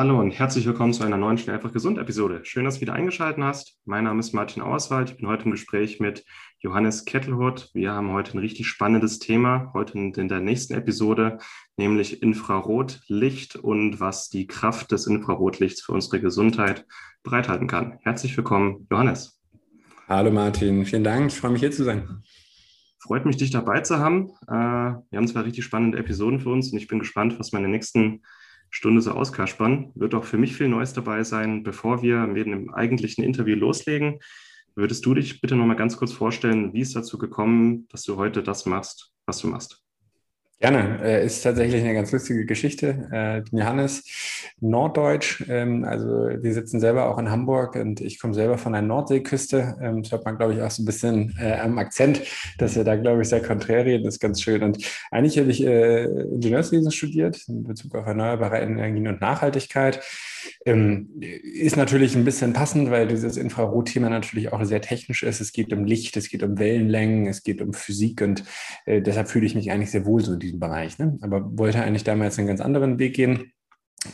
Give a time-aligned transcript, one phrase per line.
[0.00, 2.40] Hallo und herzlich willkommen zu einer neuen Schnell einfach gesund Episode.
[2.42, 3.78] Schön, dass du wieder eingeschaltet hast.
[3.84, 5.10] Mein Name ist Martin Auerswald.
[5.10, 6.24] Ich bin heute im Gespräch mit
[6.60, 7.68] Johannes Kettelhut.
[7.74, 11.36] Wir haben heute ein richtig spannendes Thema, heute in der nächsten Episode,
[11.76, 16.86] nämlich Infrarotlicht und was die Kraft des Infrarotlichts für unsere Gesundheit
[17.22, 17.98] bereithalten kann.
[18.00, 19.38] Herzlich willkommen, Johannes.
[20.08, 21.30] Hallo Martin, vielen Dank.
[21.30, 22.22] Ich freue mich hier zu sein.
[23.00, 24.30] Freut mich, dich dabei zu haben.
[24.48, 27.68] Äh, wir haben zwei richtig spannende Episoden für uns und ich bin gespannt, was meine
[27.68, 28.22] nächsten
[28.70, 29.90] Stunde so auskaspern.
[29.94, 31.62] Wird auch für mich viel Neues dabei sein.
[31.62, 34.20] Bevor wir mit dem eigentlichen Interview loslegen,
[34.74, 38.16] würdest du dich bitte noch mal ganz kurz vorstellen, wie es dazu gekommen, dass du
[38.16, 39.79] heute das machst, was du machst?
[40.62, 41.00] Gerne.
[41.02, 43.08] Äh, ist tatsächlich eine ganz lustige Geschichte.
[43.10, 44.04] Äh, Johannes,
[44.60, 45.42] Norddeutsch.
[45.48, 49.78] Ähm, also wir sitzen selber auch in Hamburg und ich komme selber von der Nordseeküste.
[49.80, 52.20] Ähm, das hört man, glaube ich, auch so ein bisschen äh, am Akzent,
[52.58, 54.04] dass wir da, glaube ich, sehr konträr reden.
[54.04, 54.62] Das ist ganz schön.
[54.62, 60.00] Und eigentlich habe ich äh, Ingenieurswesen studiert in Bezug auf erneuerbare Energien und Nachhaltigkeit.
[60.64, 65.40] Ähm, ist natürlich ein bisschen passend, weil dieses Infrarotthema natürlich auch sehr technisch ist.
[65.40, 68.44] Es geht um Licht, es geht um Wellenlängen, es geht um Physik und
[68.86, 70.98] äh, deshalb fühle ich mich eigentlich sehr wohl so in diesem Bereich.
[70.98, 71.18] Ne?
[71.22, 73.52] Aber wollte eigentlich damals einen ganz anderen Weg gehen.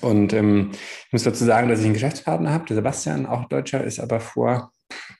[0.00, 0.70] Und ähm,
[1.06, 4.18] ich muss dazu sagen, dass ich einen Geschäftspartner habe, der Sebastian, auch Deutscher, ist aber
[4.20, 4.72] vor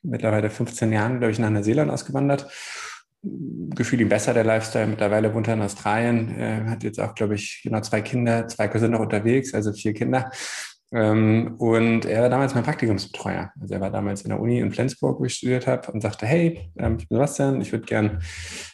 [0.02, 2.50] mittlerweile 15 Jahren, glaube ich, nach Neuseeland ausgewandert
[3.74, 4.86] gefühlt ihm besser, der Lifestyle.
[4.86, 8.66] Mittlerweile wohnt er in Australien, äh, hat jetzt auch, glaube ich, genau zwei Kinder, zwei
[8.88, 10.30] noch unterwegs, also vier Kinder.
[10.96, 13.52] Ähm, und er war damals mein Praktikumsbetreuer.
[13.60, 16.24] Also er war damals in der Uni in Flensburg, wo ich studiert habe, und sagte,
[16.24, 18.22] hey, ähm, ich bin Sebastian, ich würde gern,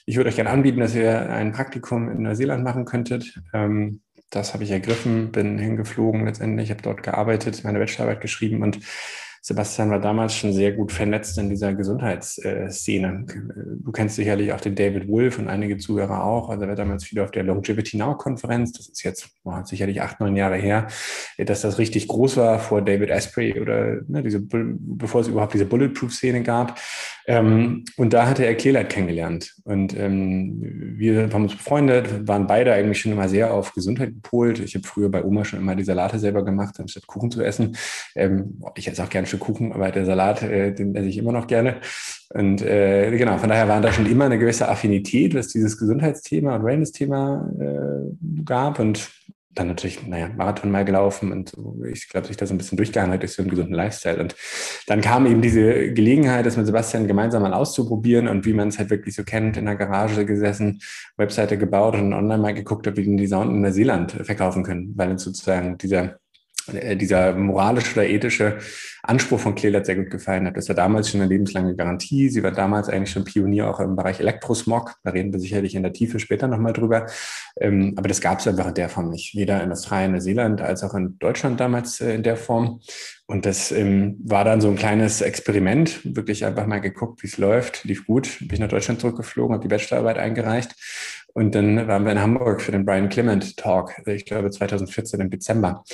[0.08, 3.40] euch gerne anbieten, dass ihr ein Praktikum in Neuseeland machen könntet.
[3.52, 8.78] Ähm, das habe ich ergriffen, bin hingeflogen letztendlich, habe dort gearbeitet, meine Bachelorarbeit geschrieben und
[9.44, 13.26] Sebastian war damals schon sehr gut vernetzt in dieser Gesundheitsszene.
[13.82, 16.48] Du kennst sicherlich auch den David Wolf und einige Zuhörer auch.
[16.48, 18.70] Also er war damals viel auf der Longevity Now Konferenz.
[18.70, 20.86] Das ist jetzt boah, sicherlich acht, neun Jahre her,
[21.38, 25.66] dass das richtig groß war vor David Asprey oder ne, diese, bevor es überhaupt diese
[25.66, 26.78] Bulletproof-Szene gab.
[27.26, 29.54] Ähm, und da hatte er Kleeleit kennengelernt.
[29.64, 34.60] Und ähm, wir haben uns befreundet, waren beide eigentlich schon immer sehr auf Gesundheit gepolt.
[34.60, 37.76] Ich habe früher bei Oma schon immer die Salate selber gemacht, anstatt Kuchen zu essen.
[38.14, 41.32] Ähm, ich esse auch gerne Stück Kuchen, aber der Salat, äh, den esse ich immer
[41.32, 41.76] noch gerne.
[42.30, 46.54] Und äh, genau, von daher war da schon immer eine gewisse Affinität, was dieses Gesundheitsthema
[46.56, 48.78] und Wellness-Thema äh, gab.
[48.78, 49.10] Und
[49.54, 51.52] dann natürlich, naja, Marathon mal gelaufen und
[51.86, 54.18] ich glaube, sich da so ein bisschen durchgehandelt durch so einen gesunden Lifestyle.
[54.18, 54.34] Und
[54.86, 58.78] dann kam eben diese Gelegenheit, das mit Sebastian gemeinsam mal auszuprobieren und wie man es
[58.78, 60.80] halt wirklich so kennt, in der Garage gesessen,
[61.18, 65.10] Webseite gebaut und online mal geguckt, ob wir die Sound in Neuseeland verkaufen können, weil
[65.10, 66.18] uns sozusagen dieser
[66.68, 68.58] dieser moralische oder ethische
[69.02, 70.56] Anspruch von Clearlight sehr gut gefallen hat.
[70.56, 72.28] Das war damals schon eine lebenslange Garantie.
[72.28, 74.94] Sie war damals eigentlich schon Pionier auch im Bereich Elektrosmog.
[75.02, 77.06] Da reden wir sicherlich in der Tiefe später nochmal drüber.
[77.60, 79.34] Ähm, aber das gab es einfach in der Form nicht.
[79.34, 82.80] Weder in Australien, Neuseeland als auch in Deutschland damals äh, in der Form.
[83.26, 86.00] Und das ähm, war dann so ein kleines Experiment.
[86.04, 87.84] Wirklich einfach mal geguckt, wie es läuft.
[87.84, 88.38] Lief gut.
[88.38, 90.76] Bin ich nach Deutschland zurückgeflogen, habe die Bachelorarbeit eingereicht
[91.34, 95.30] und dann waren wir in Hamburg für den Brian Clement Talk, ich glaube 2014 im
[95.30, 95.84] Dezember.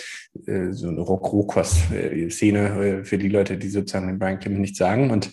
[0.47, 5.11] Äh, so eine Rock-Rohkost-Szene äh, für die Leute, die sozusagen den Brian Clement nicht sagen.
[5.11, 5.31] Und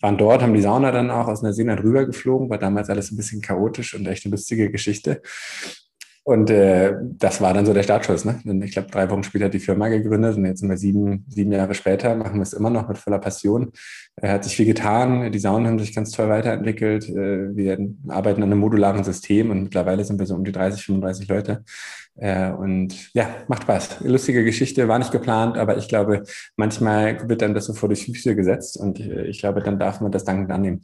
[0.00, 3.40] waren dort, haben die Sauna dann auch aus Neuseeland rübergeflogen, war damals alles ein bisschen
[3.40, 5.22] chaotisch und echt eine lustige Geschichte.
[6.28, 8.24] Und äh, das war dann so der Startschuss.
[8.24, 8.40] Ne?
[8.64, 11.52] Ich glaube, drei Wochen später hat die Firma gegründet und jetzt sind wir sieben, sieben
[11.52, 13.70] Jahre später, machen wir es immer noch mit voller Passion.
[14.16, 17.08] Er hat sich viel getan, die Saunen haben sich ganz toll weiterentwickelt.
[17.08, 17.78] Äh, wir
[18.08, 21.64] arbeiten an einem modularen System und mittlerweile sind wir so um die 30, 35 Leute.
[22.16, 24.00] Äh, und ja, macht Spaß.
[24.00, 26.24] Lustige Geschichte, war nicht geplant, aber ich glaube,
[26.56, 30.00] manchmal wird dann das so vor die Füße gesetzt und äh, ich glaube, dann darf
[30.00, 30.82] man das dankend annehmen.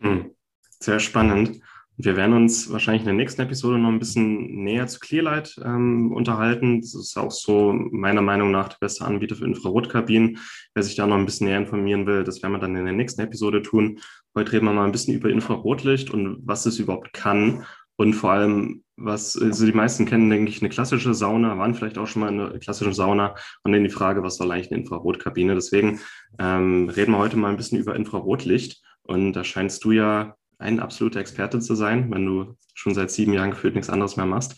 [0.00, 0.32] Hm.
[0.80, 1.60] Sehr spannend.
[1.98, 6.12] Wir werden uns wahrscheinlich in der nächsten Episode noch ein bisschen näher zu Clearlight ähm,
[6.12, 6.80] unterhalten.
[6.80, 10.38] Das ist auch so meiner Meinung nach der beste Anbieter für Infrarotkabinen.
[10.74, 12.94] Wer sich da noch ein bisschen näher informieren will, das werden wir dann in der
[12.94, 13.98] nächsten Episode tun.
[14.34, 17.64] Heute reden wir mal ein bisschen über Infrarotlicht und was es überhaupt kann
[17.96, 21.98] und vor allem, was also die meisten kennen, denke ich, eine klassische Sauna, waren vielleicht
[21.98, 23.34] auch schon mal in einer klassischen Sauna
[23.64, 25.54] und dann die Frage, was soll eigentlich eine Infrarotkabine?
[25.54, 26.00] Deswegen
[26.38, 30.80] ähm, reden wir heute mal ein bisschen über Infrarotlicht und da scheinst du ja ein
[30.80, 34.56] absoluter Experte zu sein, wenn du schon seit sieben Jahren gefühlt nichts anderes mehr machst.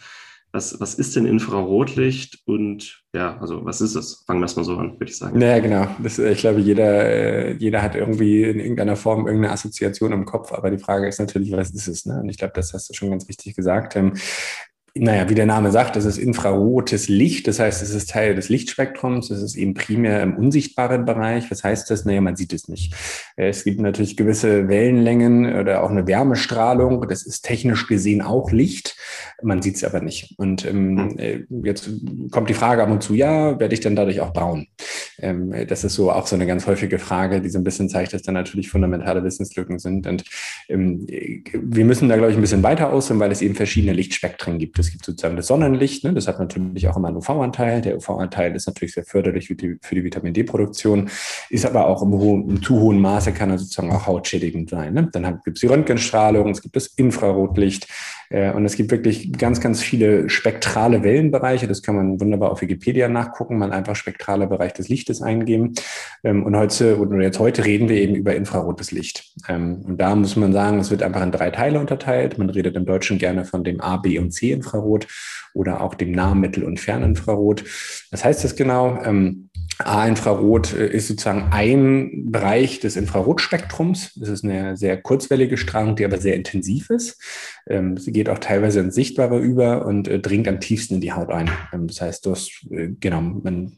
[0.55, 4.23] was, was ist denn Infrarotlicht und ja, also was ist es?
[4.25, 5.39] Fangen wir es mal so an, würde ich sagen.
[5.39, 5.89] Naja, genau.
[6.01, 10.71] Das, ich glaube, jeder, jeder hat irgendwie in irgendeiner Form irgendeine Assoziation im Kopf, aber
[10.71, 12.07] die Frage ist natürlich, was ist es?
[12.07, 12.21] Ne?
[12.21, 13.97] Und ich glaube, das hast du schon ganz richtig gesagt.
[14.97, 17.49] Naja, wie der Name sagt, das ist infrarotes Licht.
[17.49, 19.29] Das heißt, es ist Teil des Lichtspektrums.
[19.29, 21.51] Es ist eben primär im unsichtbaren Bereich.
[21.51, 22.05] Was heißt das?
[22.05, 22.95] Naja, man sieht es nicht.
[23.35, 27.09] Es gibt natürlich gewisse Wellenlängen oder auch eine Wärmestrahlung.
[27.09, 28.97] Das ist technisch gesehen auch Licht.
[29.43, 30.39] Man sieht es aber nicht.
[30.39, 31.19] Und ähm, hm.
[31.19, 31.91] äh, jetzt
[32.31, 34.69] kommt die Frage ab und zu, ja, werde ich denn dadurch auch braun?
[35.19, 38.13] Ähm, das ist so auch so eine ganz häufige Frage, die so ein bisschen zeigt,
[38.13, 40.07] dass da natürlich fundamentale Wissenslücken sind.
[40.07, 40.25] Und
[40.69, 44.59] ähm, wir müssen da, glaube ich, ein bisschen weiter ausholen, weil es eben verschiedene Lichtspektren
[44.59, 44.84] gibt.
[44.85, 46.13] Es gibt sozusagen das Sonnenlicht, ne?
[46.13, 47.81] das hat natürlich auch immer einen UV-Anteil.
[47.81, 51.09] Der UV-Anteil ist natürlich sehr förderlich für die, für die Vitamin D-Produktion,
[51.49, 54.93] ist aber auch im, hohen, im, zu hohen Maße kann er sozusagen auch hautschädigend sein.
[54.93, 55.09] Ne?
[55.11, 57.89] Dann gibt es die Röntgenstrahlung, es gibt das Infrarotlicht
[58.31, 61.67] und es gibt wirklich ganz, ganz viele spektrale Wellenbereiche.
[61.67, 65.75] Das kann man wunderbar auf Wikipedia nachgucken, man einfach spektraler Bereich des Lichtes eingeben.
[66.23, 69.33] Ähm, und heute, oder jetzt heute reden wir eben über infrarotes Licht.
[69.49, 72.39] Ähm, und da muss man sagen, es wird einfach in drei Teile unterteilt.
[72.39, 74.75] Man redet im Deutschen gerne von dem A, B und C Infrarot.
[74.75, 75.07] Infrarot
[75.55, 77.65] oder auch dem Nah-, Mittel- und Ferninfrarot.
[78.11, 78.99] Was heißt das genau?
[79.79, 84.15] A-Infrarot äh, ist sozusagen ein Bereich des Infrarotspektrums.
[84.15, 87.21] Das ist eine sehr kurzwellige Strahlung, die aber sehr intensiv ist.
[87.67, 91.13] Ähm, sie geht auch teilweise ins Sichtbare über und äh, dringt am tiefsten in die
[91.13, 91.51] Haut ein.
[91.73, 93.77] Ähm, das heißt, du hast, äh, genau, man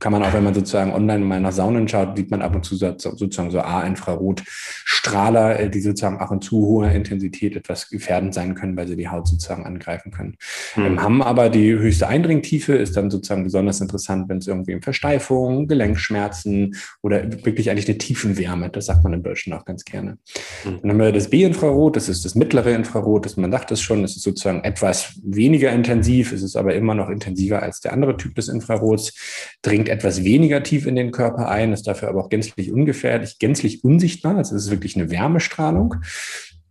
[0.00, 2.64] kann man auch, wenn man sozusagen online mal nach Saunen schaut, sieht man ab und
[2.64, 8.54] zu sozusagen so A-Infrarotstrahler, äh, die sozusagen auch in zu hoher Intensität etwas gefährdend sein
[8.54, 10.36] können, weil sie die Haut sozusagen angreifen können.
[10.74, 10.86] Mhm.
[10.86, 14.80] Ähm, haben aber die höchste Eindringtiefe, ist dann sozusagen besonders interessant, wenn es irgendwie um
[14.80, 20.16] Versteifung, Gelenkschmerzen oder wirklich eigentlich eine Tiefenwärme, das sagt man im Deutschen auch ganz gerne.
[20.64, 20.78] Mhm.
[20.80, 24.02] Dann haben wir das B-Infrarot, das ist das mittlere Infrarot, das man sagt es schon,
[24.02, 28.16] es ist sozusagen etwas weniger intensiv, es ist aber immer noch intensiver als der andere
[28.16, 29.12] Typ des Infrarots,
[29.60, 33.84] dringt etwas weniger tief in den Körper ein, ist dafür aber auch gänzlich ungefährlich, gänzlich
[33.84, 34.36] unsichtbar.
[34.36, 35.96] Also es ist wirklich eine Wärmestrahlung.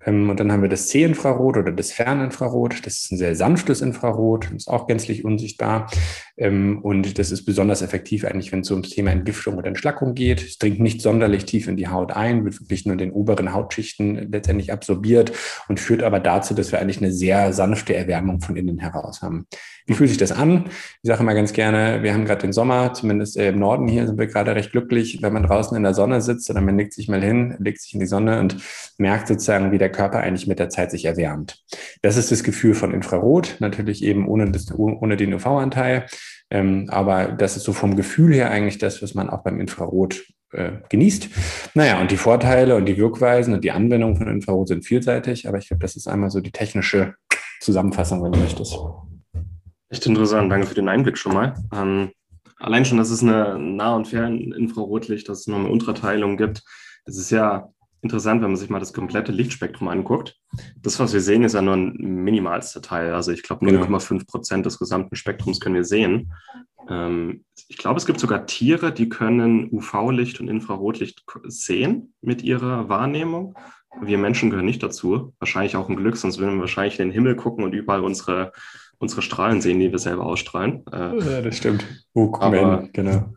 [0.05, 2.85] Ähm, und dann haben wir das C-Infrarot oder das Ferninfrarot.
[2.85, 5.89] Das ist ein sehr sanftes Infrarot, ist auch gänzlich unsichtbar.
[6.39, 10.41] Ähm, und das ist besonders effektiv eigentlich, wenn es ums Thema Entgiftung oder Entschlackung geht.
[10.41, 13.53] Es dringt nicht sonderlich tief in die Haut ein, wird wirklich nur in den oberen
[13.53, 15.33] Hautschichten letztendlich absorbiert
[15.67, 19.47] und führt aber dazu, dass wir eigentlich eine sehr sanfte Erwärmung von innen heraus haben.
[19.85, 20.65] Wie fühlt sich das an?
[21.01, 24.19] Ich sage immer ganz gerne, wir haben gerade den Sommer, zumindest im Norden hier sind
[24.19, 27.09] wir gerade recht glücklich, wenn man draußen in der Sonne sitzt oder man legt sich
[27.09, 28.57] mal hin, legt sich in die Sonne und
[28.97, 31.63] merkt sozusagen, wie der Körper eigentlich mit der Zeit sich erwärmt.
[32.01, 36.05] Das ist das Gefühl von Infrarot, natürlich eben ohne, das, ohne den UV-Anteil.
[36.51, 40.23] Ähm, aber das ist so vom Gefühl her eigentlich das, was man auch beim Infrarot
[40.51, 41.29] äh, genießt.
[41.75, 45.59] Naja, und die Vorteile und die Wirkweisen und die Anwendung von Infrarot sind vielseitig, aber
[45.59, 47.15] ich glaube, das ist einmal so die technische
[47.61, 48.77] Zusammenfassung, wenn du möchtest.
[49.89, 51.55] Echt interessant, danke für den Einblick schon mal.
[51.73, 52.11] Ähm,
[52.57, 56.63] allein schon, dass es eine Nah- und Ferninfrarotlicht, dass es noch eine Unterteilung gibt.
[57.05, 57.69] Das ist ja
[58.01, 60.37] interessant, wenn man sich mal das komplette Lichtspektrum anguckt.
[60.81, 63.13] Das, was wir sehen, ist ja nur ein minimalster Teil.
[63.13, 64.23] Also ich glaube, 0,5 genau.
[64.27, 66.33] Prozent des gesamten Spektrums können wir sehen.
[66.89, 72.89] Ähm, ich glaube, es gibt sogar Tiere, die können UV-Licht und Infrarotlicht sehen mit ihrer
[72.89, 73.55] Wahrnehmung.
[74.01, 75.33] Wir Menschen gehören nicht dazu.
[75.39, 78.51] Wahrscheinlich auch ein Glück, sonst würden wir wahrscheinlich in den Himmel gucken und überall unsere
[78.99, 80.85] unsere Strahlen sehen, die wir selber ausstrahlen.
[80.91, 81.85] Äh, ja, das stimmt.
[82.13, 83.33] Walkman, genau.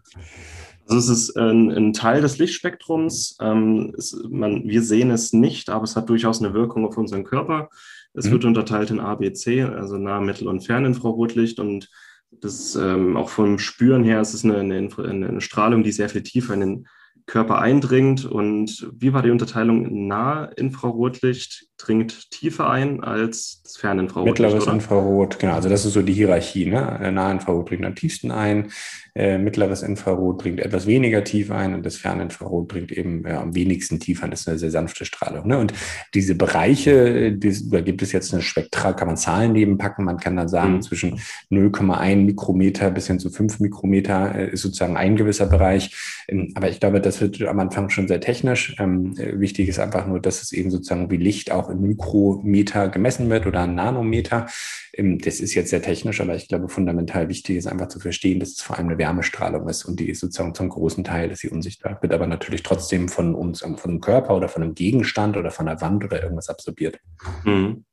[0.87, 3.37] Also es ist ein, ein Teil des Lichtspektrums.
[3.41, 7.25] Ähm, es, man, wir sehen es nicht, aber es hat durchaus eine Wirkung auf unseren
[7.25, 7.71] Körper.
[8.15, 8.33] Es mhm.
[8.33, 11.61] wird unterteilt in A, B, C, also nah, mittel- und ferninfrarotlicht.
[11.61, 11.91] Und
[12.31, 16.23] das ähm, auch vom Spüren her ist es eine, eine, eine, Strahlung, die sehr viel
[16.23, 16.89] tiefer in den
[17.27, 18.25] Körper eindringt.
[18.25, 20.07] Und wie war die Unterteilung?
[20.09, 24.29] Nah-Infrarotlicht dringt tiefer ein als das Ferninfrarot.
[24.29, 24.75] Mittleres oder?
[24.75, 25.55] Infrarot, genau.
[25.55, 26.67] Also das ist so die Hierarchie.
[26.67, 27.11] Ne?
[27.13, 28.71] Nahinfrarot dringt am tiefsten ein,
[29.15, 33.55] äh, mittleres Infrarot dringt etwas weniger tief ein und das Ferninfrarot dringt eben ja, am
[33.55, 34.31] wenigsten tief ein.
[34.31, 35.47] Das ist eine sehr sanfte Strahlung.
[35.49, 35.59] Ne?
[35.59, 35.75] Und
[36.15, 40.05] diese Bereiche, die, da gibt es jetzt eine Spektral, kann man Zahlen nebenpacken.
[40.05, 40.83] Man kann dann sagen, mhm.
[40.83, 46.25] zwischen 0,1 Mikrometer bis hin zu 5 Mikrometer äh, ist sozusagen ein gewisser Bereich.
[46.29, 48.77] Ähm, aber ich glaube, das wird am Anfang schon sehr technisch.
[48.79, 52.89] Ähm, äh, wichtig ist einfach nur, dass es eben sozusagen wie Licht auch in Mikrometer
[52.89, 54.47] gemessen wird oder Nanometer.
[54.93, 58.41] Ähm, das ist jetzt sehr technisch, aber ich glaube, fundamental wichtig ist einfach zu verstehen,
[58.41, 61.39] dass es vor allem eine Wärmestrahlung ist und die ist sozusagen zum großen Teil, dass
[61.39, 64.75] sie unsichtbar wird, aber natürlich trotzdem von uns, ähm, von einem Körper oder von einem
[64.75, 66.99] Gegenstand oder von der Wand oder irgendwas absorbiert.
[67.45, 67.85] Mhm.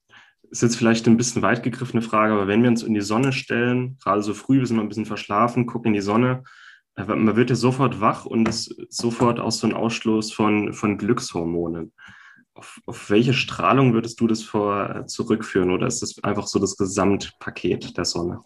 [0.52, 3.32] Ist jetzt vielleicht ein bisschen weit gegriffene Frage, aber wenn wir uns in die Sonne
[3.32, 6.44] stellen, gerade so früh, wir sind noch ein bisschen verschlafen, gucken in die Sonne,
[6.96, 10.98] man wird ja sofort wach und es ist sofort auch so ein Ausschluss von, von
[10.98, 11.94] Glückshormonen.
[12.54, 16.60] auf, auf, welche Strahlung würdest du das vor äh, zurückführen oder ist das einfach so
[16.60, 18.42] das Gesamtpaket der Sonne?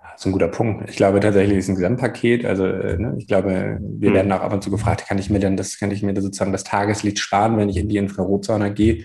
[0.00, 0.88] Das ist ein guter Punkt.
[0.90, 2.44] Ich glaube tatsächlich ist ein Gesamtpaket.
[2.44, 4.14] Also äh, ne, ich glaube, wir hm.
[4.14, 6.52] werden auch ab und zu gefragt, kann ich mir denn das, kann ich mir sozusagen
[6.52, 9.04] das Tageslicht sparen, wenn ich in die Infrarotsonne gehe?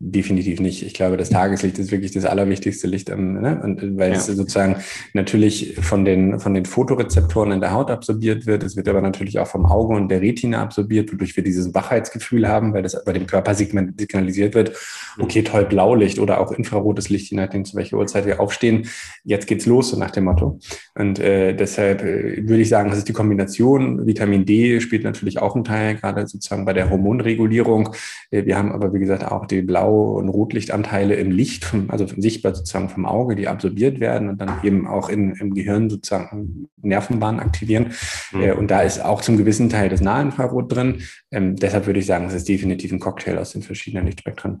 [0.00, 0.82] Definitiv nicht.
[0.82, 3.60] Ich glaube, das Tageslicht ist wirklich das allerwichtigste Licht, ne?
[3.62, 4.16] und, weil ja.
[4.16, 4.76] es sozusagen
[5.12, 8.64] natürlich von den, von den Fotorezeptoren in der Haut absorbiert wird.
[8.64, 12.48] Es wird aber natürlich auch vom Auge und der Retina absorbiert, wodurch wir dieses Wachheitsgefühl
[12.48, 14.72] haben, weil das bei dem Körper signalisiert wird,
[15.16, 15.24] mhm.
[15.24, 18.88] okay, toll, Blaulicht oder auch infrarotes Licht, je nachdem, zu welcher Uhrzeit wir aufstehen.
[19.22, 20.58] Jetzt geht's los, so nach dem Motto.
[20.96, 24.06] Und äh, deshalb äh, würde ich sagen, das ist die Kombination.
[24.06, 27.94] Vitamin D spielt natürlich auch einen Teil, gerade sozusagen bei der Hormonregulierung.
[28.30, 31.90] Äh, wir haben aber, wie gesagt, auch die Blau Blau- und Rotlichtanteile im Licht, vom,
[31.90, 35.88] also sichtbar sozusagen vom Auge, die absorbiert werden und dann eben auch in, im Gehirn
[35.88, 37.92] sozusagen Nervenbahnen aktivieren.
[38.32, 38.42] Mhm.
[38.42, 41.02] Äh, und da ist auch zum gewissen Teil das Nahinfrarot drin.
[41.30, 44.60] Ähm, deshalb würde ich sagen, es ist definitiv ein Cocktail aus den verschiedenen Lichtspektren.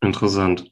[0.00, 0.70] Interessant.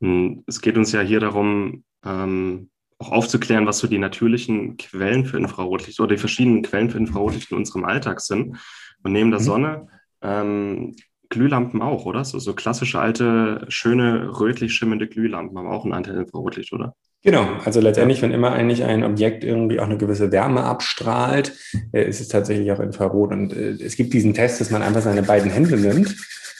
[0.00, 5.26] Hm, es geht uns ja hier darum, ähm, auch aufzuklären, was so die natürlichen Quellen
[5.26, 8.56] für Infrarotlicht oder die verschiedenen Quellen für Infrarotlicht in unserem Alltag sind.
[9.02, 9.44] Und neben der mhm.
[9.44, 9.86] Sonne
[10.22, 10.96] ähm,
[11.28, 12.24] Glühlampen auch, oder?
[12.24, 16.94] So, so klassische alte, schöne, rötlich schimmernde Glühlampen haben auch einen Anteil Infrarotlicht, oder?
[17.22, 21.54] Genau, also letztendlich, wenn immer eigentlich ein Objekt irgendwie auch eine gewisse Wärme abstrahlt,
[21.92, 23.32] äh, ist es tatsächlich auch Infrarot.
[23.32, 26.14] Und äh, es gibt diesen Test, dass man einfach seine beiden Hände nimmt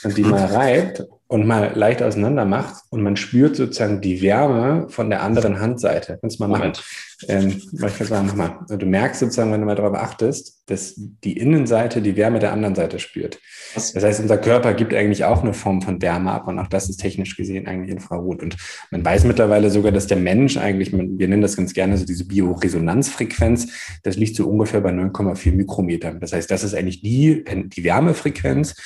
[0.04, 4.86] und die mal reibt und mal leicht auseinander macht und man spürt sozusagen die Wärme
[4.88, 6.18] von der anderen Handseite.
[6.20, 6.72] Kannst du mal machen.
[7.28, 8.34] Ähm, ich kann sagen, mach
[8.68, 8.76] mal.
[8.76, 12.74] Du merkst sozusagen, wenn du mal darauf achtest, dass die Innenseite die Wärme der anderen
[12.74, 13.40] Seite spürt.
[13.74, 16.88] Das heißt, unser Körper gibt eigentlich auch eine Form von Wärme ab und auch das
[16.88, 18.42] ist technisch gesehen eigentlich Infrarot.
[18.42, 18.56] Und
[18.90, 22.26] man weiß mittlerweile sogar, dass der Mensch eigentlich, wir nennen das ganz gerne so diese
[22.26, 23.68] Bioresonanzfrequenz,
[24.02, 26.20] das liegt so ungefähr bei 9,4 Mikrometern.
[26.20, 28.76] Das heißt, das ist eigentlich die, die Wärmefrequenz,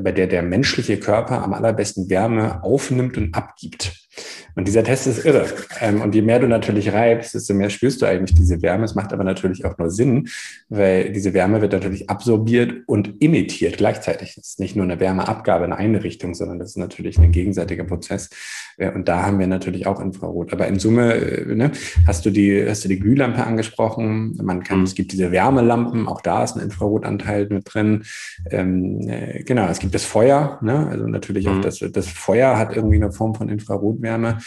[0.00, 4.07] bei der der menschliche Körper am allerbesten Wärme aufnimmt und abgibt.
[4.54, 5.46] Und dieser Test ist irre.
[5.80, 8.84] Ähm, und je mehr du natürlich reibst, desto mehr spürst du eigentlich diese Wärme.
[8.84, 10.28] Es macht aber natürlich auch nur Sinn,
[10.68, 14.36] weil diese Wärme wird natürlich absorbiert und emittiert gleichzeitig.
[14.36, 17.84] Es ist nicht nur eine Wärmeabgabe in eine Richtung, sondern das ist natürlich ein gegenseitiger
[17.84, 18.30] Prozess.
[18.78, 20.52] Äh, und da haben wir natürlich auch Infrarot.
[20.52, 21.70] Aber in Summe äh, ne,
[22.06, 24.36] hast du die, hast du die Glühlampe angesprochen.
[24.42, 24.84] Man kann, mhm.
[24.84, 28.02] es gibt diese Wärmelampen, auch da ist ein Infrarotanteil mit drin.
[28.50, 30.88] Ähm, äh, genau, es gibt das Feuer, ne?
[30.88, 31.58] also natürlich mhm.
[31.58, 34.07] auch das, das Feuer hat irgendwie eine Form von Infrarotwärme.
[34.08, 34.38] Wärme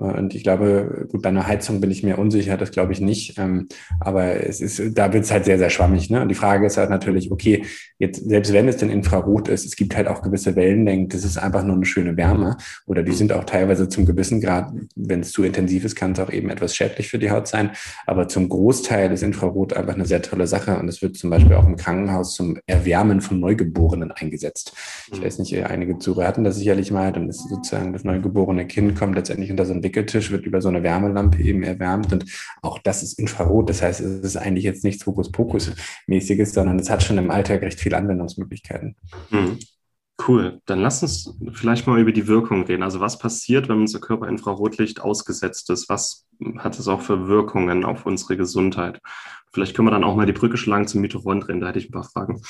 [0.00, 3.38] und ich glaube, gut, bei einer Heizung bin ich mir unsicher, das glaube ich nicht.
[3.38, 3.68] Ähm,
[4.00, 6.08] aber es ist, da wird es halt sehr, sehr schwammig.
[6.08, 6.22] Ne?
[6.22, 7.64] Und die Frage ist halt natürlich, okay,
[7.98, 11.36] jetzt, selbst wenn es denn Infrarot ist, es gibt halt auch gewisse Wellenlängen, das ist
[11.36, 12.56] einfach nur eine schöne Wärme.
[12.86, 16.20] Oder die sind auch teilweise zum gewissen Grad, wenn es zu intensiv ist, kann es
[16.20, 17.72] auch eben etwas schädlich für die Haut sein.
[18.06, 20.78] Aber zum Großteil ist Infrarot einfach eine sehr tolle Sache.
[20.78, 24.72] Und es wird zum Beispiel auch im Krankenhaus zum Erwärmen von Neugeborenen eingesetzt.
[25.12, 27.12] Ich weiß nicht, einige Zuhörer hatten das sicherlich mal.
[27.12, 30.68] Dann ist sozusagen das neugeborene Kind kommt letztendlich unter so einen Wickeltisch, wird über so
[30.68, 32.24] eine Wärmelampe eben erwärmt und
[32.62, 33.68] auch das ist Infrarot.
[33.68, 37.80] Das heißt, es ist eigentlich jetzt nichts Hokuspokus-mäßiges, sondern es hat schon im Alltag recht
[37.80, 38.96] viele Anwendungsmöglichkeiten.
[39.30, 39.58] Mhm.
[40.26, 40.60] Cool.
[40.66, 42.82] Dann lass uns vielleicht mal über die Wirkung reden.
[42.82, 45.88] Also was passiert, wenn unser Körper Infrarotlicht ausgesetzt ist?
[45.88, 46.26] Was
[46.58, 49.00] hat es auch für Wirkungen auf unsere Gesundheit?
[49.52, 51.60] Vielleicht können wir dann auch mal die Brücke schlagen zum Mitochondrien.
[51.60, 52.40] Da hätte ich ein paar Fragen.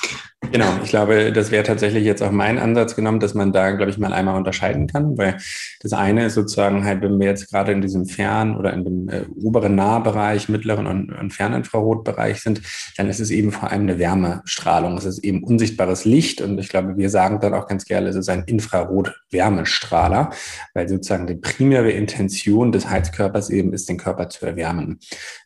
[0.51, 3.89] Genau, ich glaube, das wäre tatsächlich jetzt auch mein Ansatz genommen, dass man da, glaube
[3.89, 5.37] ich, mal einmal unterscheiden kann, weil
[5.81, 9.09] das eine ist sozusagen halt, wenn wir jetzt gerade in diesem Fern- oder in dem
[9.09, 12.61] äh, oberen Nahbereich, mittleren und, und Ferninfrarotbereich sind,
[12.97, 14.97] dann ist es eben vor allem eine Wärmestrahlung.
[14.97, 18.15] Es ist eben unsichtbares Licht und ich glaube, wir sagen dann auch ganz gerne, es
[18.15, 20.31] ist ein Infrarot-Wärmestrahler,
[20.73, 24.99] weil sozusagen die primäre Intention des Heizkörpers eben ist, den Körper zu erwärmen.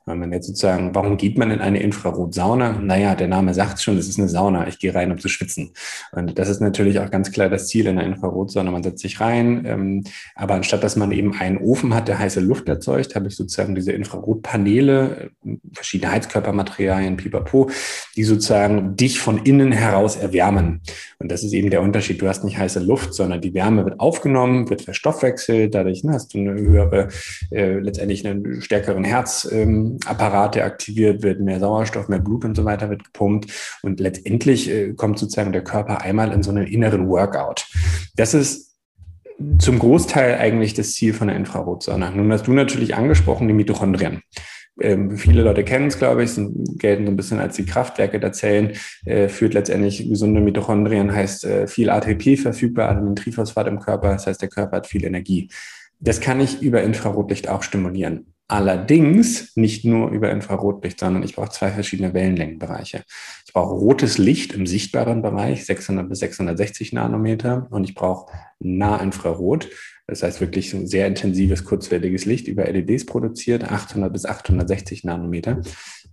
[0.05, 2.79] Wenn man jetzt sozusagen, warum geht man in eine Infrarotsauna?
[2.79, 4.67] Naja, der Name sagt schon, es ist eine Sauna.
[4.67, 5.71] Ich gehe rein, um zu schwitzen.
[6.11, 8.71] Und das ist natürlich auch ganz klar das Ziel in der Infrarotsauna.
[8.71, 10.03] Man setzt sich rein, ähm,
[10.35, 13.75] aber anstatt dass man eben einen Ofen hat, der heiße Luft erzeugt, habe ich sozusagen
[13.75, 15.31] diese Infrarotpaneele,
[15.73, 17.69] verschiedene Heizkörpermaterialien, pipapo,
[18.15, 20.81] die sozusagen dich von innen heraus erwärmen.
[21.19, 22.21] Und das ist eben der Unterschied.
[22.21, 25.73] Du hast nicht heiße Luft, sondern die Wärme wird aufgenommen, wird verstoffwechselt.
[25.73, 27.09] Dadurch ne, hast du eine höhere,
[27.51, 29.47] äh, letztendlich einen stärkeren Herz.
[29.51, 33.51] Ähm, Apparate aktiviert wird, mehr Sauerstoff, mehr Blut und so weiter wird gepumpt
[33.81, 37.67] und letztendlich äh, kommt sozusagen der Körper einmal in so einen inneren Workout.
[38.15, 38.75] Das ist
[39.59, 42.11] zum Großteil eigentlich das Ziel von der Infrarotsonne.
[42.15, 44.21] Nun hast du natürlich angesprochen die Mitochondrien.
[44.81, 48.19] Ähm, viele Leute kennen es, glaube ich, sind, gelten so ein bisschen als die Kraftwerke
[48.19, 48.73] der Zellen,
[49.05, 54.41] äh, führt letztendlich gesunde Mitochondrien, heißt äh, viel ATP verfügbar, Adenylentriphosphat im Körper, das heißt,
[54.41, 55.49] der Körper hat viel Energie.
[55.99, 58.34] Das kann ich über Infrarotlicht auch stimulieren.
[58.47, 63.03] Allerdings nicht nur über Infrarotlicht, sondern ich brauche zwei verschiedene Wellenlängenbereiche.
[63.47, 69.69] Ich brauche rotes Licht im sichtbaren Bereich, 600 bis 660 Nanometer, und ich brauche Nahinfrarot.
[70.05, 75.61] Das heißt wirklich ein sehr intensives, kurzwelliges Licht über LEDs produziert, 800 bis 860 Nanometer.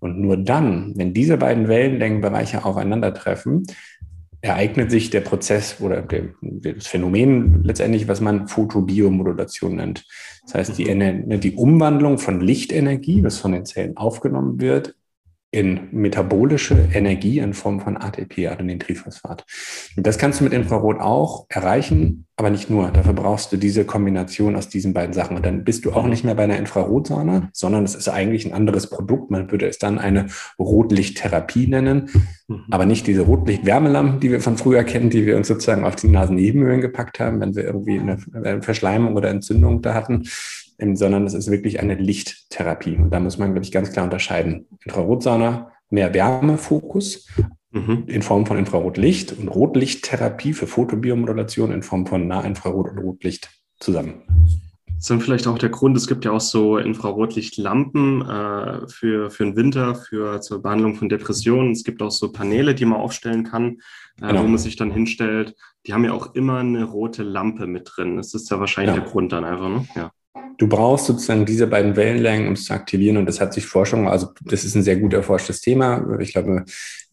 [0.00, 3.66] Und nur dann, wenn diese beiden Wellenlängenbereiche aufeinandertreffen,
[4.42, 10.04] ereignet sich der Prozess oder der, das Phänomen letztendlich, was man Photobiomodulation nennt.
[10.44, 11.40] Das heißt, die, mhm.
[11.40, 14.96] die Umwandlung von Lichtenergie, was von den Zellen aufgenommen wird,
[15.52, 19.44] in metabolische Energie in Form von ATP, Adenylentriphosphat.
[19.96, 22.90] Und das kannst du mit Infrarot auch erreichen, aber nicht nur.
[22.90, 25.36] Dafür brauchst du diese Kombination aus diesen beiden Sachen.
[25.36, 28.54] Und dann bist du auch nicht mehr bei einer Infrarotsauna, sondern es ist eigentlich ein
[28.54, 29.30] anderes Produkt.
[29.30, 30.28] Man würde es dann eine
[30.58, 32.08] Rotlichttherapie nennen,
[32.48, 32.64] mhm.
[32.70, 36.08] aber nicht diese Rotlichtwärmelampen, die wir von früher kennen, die wir uns sozusagen auf die
[36.08, 40.24] Nasennebenhöhlen gepackt haben, wenn wir irgendwie eine Verschleimung oder Entzündung da hatten,
[40.78, 42.96] sondern es ist wirklich eine Lichttherapie.
[42.96, 44.66] Und da muss man, glaube ich, ganz klar unterscheiden.
[44.84, 47.28] Infrarotsauna, mehr Wärmefokus
[47.70, 48.04] mhm.
[48.06, 54.22] in Form von Infrarotlicht und Rotlichttherapie für Photobiomodulation in Form von Nahinfrarot und Rotlicht zusammen.
[54.86, 59.30] Das ist dann vielleicht auch der Grund, es gibt ja auch so Infrarotlichtlampen äh, für,
[59.32, 61.72] für den Winter, für zur Behandlung von Depressionen.
[61.72, 63.78] Es gibt auch so Paneele, die man aufstellen kann,
[64.20, 64.44] äh, genau.
[64.44, 65.56] wo man sich dann hinstellt.
[65.86, 68.16] Die haben ja auch immer eine rote Lampe mit drin.
[68.16, 69.02] Das ist ja wahrscheinlich ja.
[69.02, 69.88] der Grund dann einfach, ne?
[69.96, 70.12] Ja.
[70.56, 73.16] Du brauchst sozusagen diese beiden Wellenlängen, um es zu aktivieren.
[73.16, 76.18] Und das hat sich Forschung, also das ist ein sehr gut erforschtes Thema.
[76.20, 76.64] Ich glaube,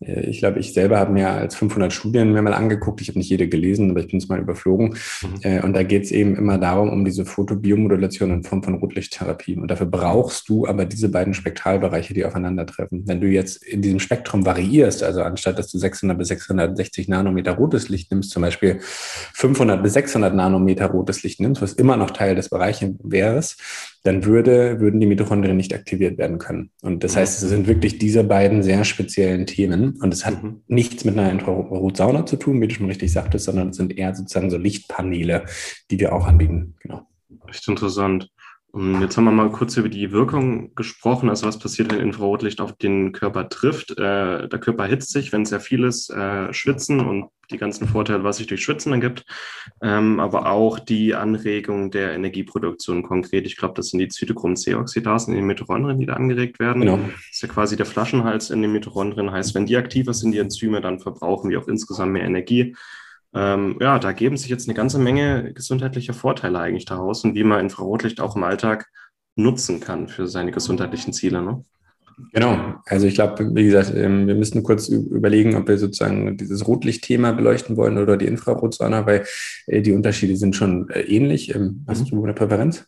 [0.01, 3.01] ich glaube, ich selber habe mehr als 500 Studien mir mal angeguckt.
[3.01, 4.95] Ich habe nicht jede gelesen, aber ich bin es mal überflogen.
[5.21, 5.39] Mhm.
[5.41, 9.57] Äh, und da geht es eben immer darum, um diese Photobiomodulation in Form von Rotlichttherapie.
[9.57, 13.03] Und dafür brauchst du aber diese beiden Spektralbereiche, die aufeinandertreffen.
[13.07, 17.53] Wenn du jetzt in diesem Spektrum variierst, also anstatt dass du 600 bis 660 Nanometer
[17.53, 22.11] rotes Licht nimmst, zum Beispiel 500 bis 600 Nanometer rotes Licht nimmst, was immer noch
[22.11, 23.43] Teil des Bereiches wäre,
[24.03, 26.71] dann würde, würden die Mitochondrien nicht aktiviert werden können.
[26.81, 29.99] Und das heißt, es sind wirklich diese beiden sehr speziellen Themen.
[30.01, 30.61] Und es hat mhm.
[30.67, 34.15] nichts mit einer Infrarotsauna zu tun, wie du schon richtig sagtest, sondern es sind eher
[34.15, 35.45] sozusagen so Lichtpaneele,
[35.91, 36.75] die wir auch anbieten.
[36.81, 37.07] Genau.
[37.47, 38.29] Echt interessant.
[38.71, 42.61] Und jetzt haben wir mal kurz über die Wirkung gesprochen, also was passiert, wenn Infrarotlicht
[42.61, 43.91] auf den Körper trifft.
[43.91, 48.23] Äh, der Körper hitzt sich, wenn sehr viel ist, äh, schwitzen und die ganzen Vorteile,
[48.23, 49.25] was sich durch Schwitzen dann gibt,
[49.81, 53.47] ähm, aber auch die Anregung der Energieproduktion konkret.
[53.47, 56.81] Ich glaube, das sind die Zytochrom-C-Oxidasen in den Mitochondrien, die da angeregt werden.
[56.81, 56.97] Genau.
[56.97, 59.31] Das ist ja quasi der Flaschenhals in den Mitochondrien.
[59.31, 62.75] Heißt, wenn die aktiver sind, die Enzyme, dann verbrauchen wir auch insgesamt mehr Energie.
[63.33, 67.43] Ähm, ja, da geben sich jetzt eine ganze Menge gesundheitlicher Vorteile eigentlich daraus und wie
[67.43, 68.87] man Infrarotlicht auch im Alltag
[69.35, 71.41] nutzen kann für seine gesundheitlichen Ziele.
[71.41, 71.63] Ne?
[72.33, 76.67] Genau, also ich glaube, wie gesagt, ähm, wir müssen kurz überlegen, ob wir sozusagen dieses
[76.67, 79.25] Rotlichtthema beleuchten wollen oder die Infrarotsonne, weil
[79.67, 81.53] äh, die Unterschiede sind schon äh, ähnlich.
[81.55, 82.17] Ähm, hast mhm.
[82.17, 82.85] du eine Präferenz?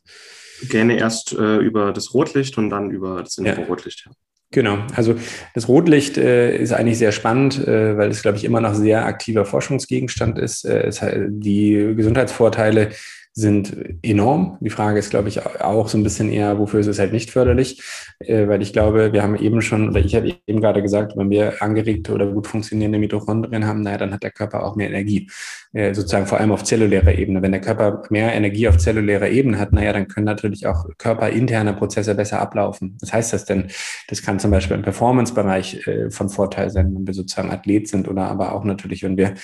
[0.69, 4.05] Gerne erst äh, über das Rotlicht und dann über das Infrarotlicht.
[4.05, 4.11] Ja.
[4.53, 5.15] Genau, also
[5.53, 9.05] das Rotlicht äh, ist eigentlich sehr spannend, äh, weil es, glaube ich, immer noch sehr
[9.05, 10.65] aktiver Forschungsgegenstand ist.
[10.65, 12.89] Äh, es, die Gesundheitsvorteile
[13.33, 14.57] sind enorm.
[14.59, 17.31] Die Frage ist, glaube ich, auch so ein bisschen eher, wofür ist es halt nicht
[17.31, 17.81] förderlich?
[18.19, 21.29] Äh, weil ich glaube, wir haben eben schon, oder ich habe eben gerade gesagt, wenn
[21.29, 25.29] wir angeregte oder gut funktionierende Mitochondrien haben, naja, dann hat der Körper auch mehr Energie.
[25.73, 27.41] Äh, sozusagen vor allem auf zellulärer Ebene.
[27.41, 31.73] Wenn der Körper mehr Energie auf zellulärer Ebene hat, naja, dann können natürlich auch körperinterne
[31.73, 32.97] Prozesse besser ablaufen.
[32.99, 33.67] Was heißt das denn?
[34.09, 38.09] Das kann zum Beispiel im Performance-Bereich äh, von Vorteil sein, wenn wir sozusagen Athlet sind
[38.09, 39.35] oder aber auch natürlich, wenn wir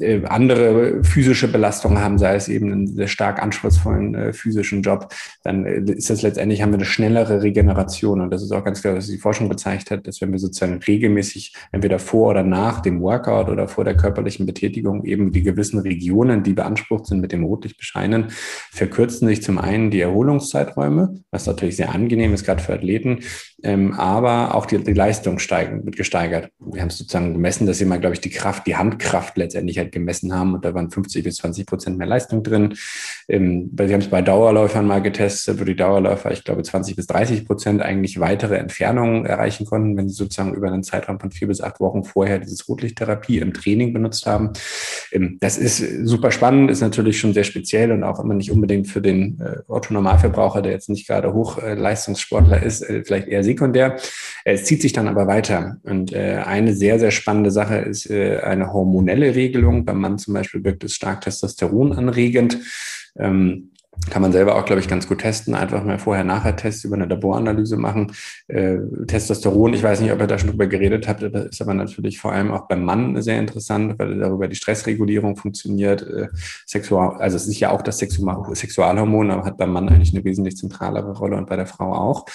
[0.00, 5.12] äh, andere physische Belastungen haben, sei es eben einen sehr stark anspruchsvollen äh, physischen Job,
[5.44, 8.20] dann äh, ist das letztendlich, haben wir eine schnellere Regeneration.
[8.20, 10.80] Und das ist auch ganz klar, was die Forschung gezeigt hat, dass wenn wir sozusagen
[10.86, 15.80] regelmäßig, entweder vor oder nach dem Workout oder vor der körperlichen Betätigung eben die gewissen
[15.80, 18.26] Regionen, die beansprucht sind, mit dem Rotlicht bescheinen,
[18.70, 23.20] verkürzen sich zum einen die Erholungszeiträume, was natürlich sehr angenehm ist, gerade für Athleten,
[23.64, 26.50] ähm, aber auch die, die Leistung steigen, wird gesteigert.
[26.60, 29.90] Wir haben sozusagen gemessen, dass wir mal, glaube ich, die Kraft, die Handkraft letztendlich halt
[29.90, 32.74] gemessen haben und da waren 50 bis 20 Prozent mehr Leistung drin.
[33.28, 37.08] Ähm, wir haben es bei Dauerläufern mal getestet, wo die Dauerläufer, ich glaube, 20 bis
[37.08, 41.48] 30 Prozent eigentlich weitere Entfernungen erreichen konnten, wenn sie sozusagen über einen Zeitraum von vier
[41.48, 44.52] bis acht Wochen vorher dieses Rotlichttherapie im Training benutzt haben.
[45.10, 48.86] Ähm, das ist super spannend, ist natürlich schon sehr speziell und auch immer nicht unbedingt
[48.86, 53.96] für den äh, Otto-Normalverbraucher, der jetzt nicht gerade Hochleistungssportler ist, äh, vielleicht eher sekundär.
[54.44, 55.78] Es zieht sich dann aber weiter.
[55.82, 59.84] Und äh, eine sehr, sehr spannende Sache ist äh, eine hormonelle Regelung.
[59.84, 62.58] Beim Mann zum Beispiel wirkt es stark Testosteron anregend.
[63.18, 63.70] Ähm,
[64.10, 65.54] kann man selber auch, glaube ich, ganz gut testen.
[65.54, 68.12] Einfach mal Vorher-Nachher-Tests über eine Laboranalyse machen.
[68.48, 71.74] Äh, Testosteron, ich weiß nicht, ob ihr da schon drüber geredet habt, das ist aber
[71.74, 76.02] natürlich vor allem auch beim Mann sehr interessant, weil darüber die Stressregulierung funktioniert.
[76.02, 76.28] Äh,
[76.66, 80.56] Sexual, also es ist ja auch das Sexualhormon, aber hat beim Mann eigentlich eine wesentlich
[80.56, 82.26] zentralere Rolle und bei der Frau auch.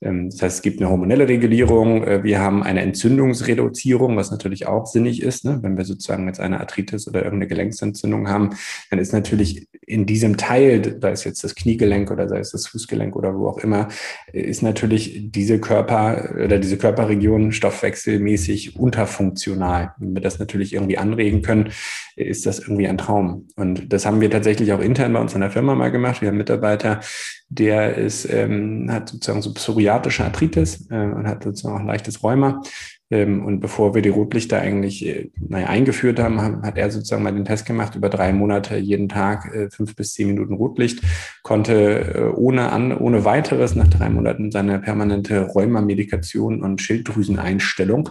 [0.00, 2.04] Ähm, das heißt, es gibt eine hormonelle Regulierung.
[2.04, 5.44] Äh, wir haben eine Entzündungsreduzierung, was natürlich auch sinnig ist.
[5.44, 5.58] Ne?
[5.62, 8.50] Wenn wir sozusagen jetzt eine Arthritis oder irgendeine Gelenksentzündung haben,
[8.90, 12.66] dann ist natürlich in diesem Teil, sei es jetzt das Kniegelenk oder sei es das
[12.66, 13.88] Fußgelenk oder wo auch immer,
[14.32, 19.94] ist natürlich diese Körper oder diese Körperregion stoffwechselmäßig unterfunktional.
[19.98, 21.70] Wenn wir das natürlich irgendwie anregen können,
[22.16, 23.48] ist das irgendwie ein Traum.
[23.56, 26.20] Und das haben wir tatsächlich auch intern bei uns in der Firma mal gemacht.
[26.20, 27.00] Wir haben Mitarbeiter,
[27.48, 32.62] der ist, ähm, hat sozusagen so psoriatische Arthritis äh, und hat sozusagen auch leichtes Rheuma.
[33.10, 37.32] Ähm, und bevor wir die Rotlichter eigentlich äh, naja, eingeführt haben, hat er sozusagen mal
[37.32, 41.02] den Test gemacht, über drei Monate jeden Tag äh, fünf bis zehn Minuten Rotlicht,
[41.42, 48.10] konnte äh, ohne, an, ohne weiteres nach drei Monaten seine permanente Rheuma-Medikation und Schilddrüseneinstellung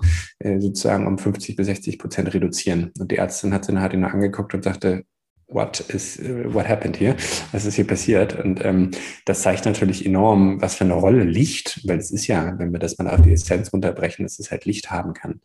[0.60, 2.92] sozusagen um 50 bis 60 Prozent reduzieren.
[3.00, 5.04] Und die Ärztin hat hat ihn angeguckt und sagte,
[5.48, 7.16] what is uh, what happened here?
[7.52, 8.38] Was ist hier passiert?
[8.38, 8.92] Und ähm,
[9.26, 12.80] das zeigt natürlich enorm, was für eine Rolle Licht, weil es ist ja, wenn wir
[12.80, 15.42] das mal auf die Essenz runterbrechen, dass es halt Licht haben kann.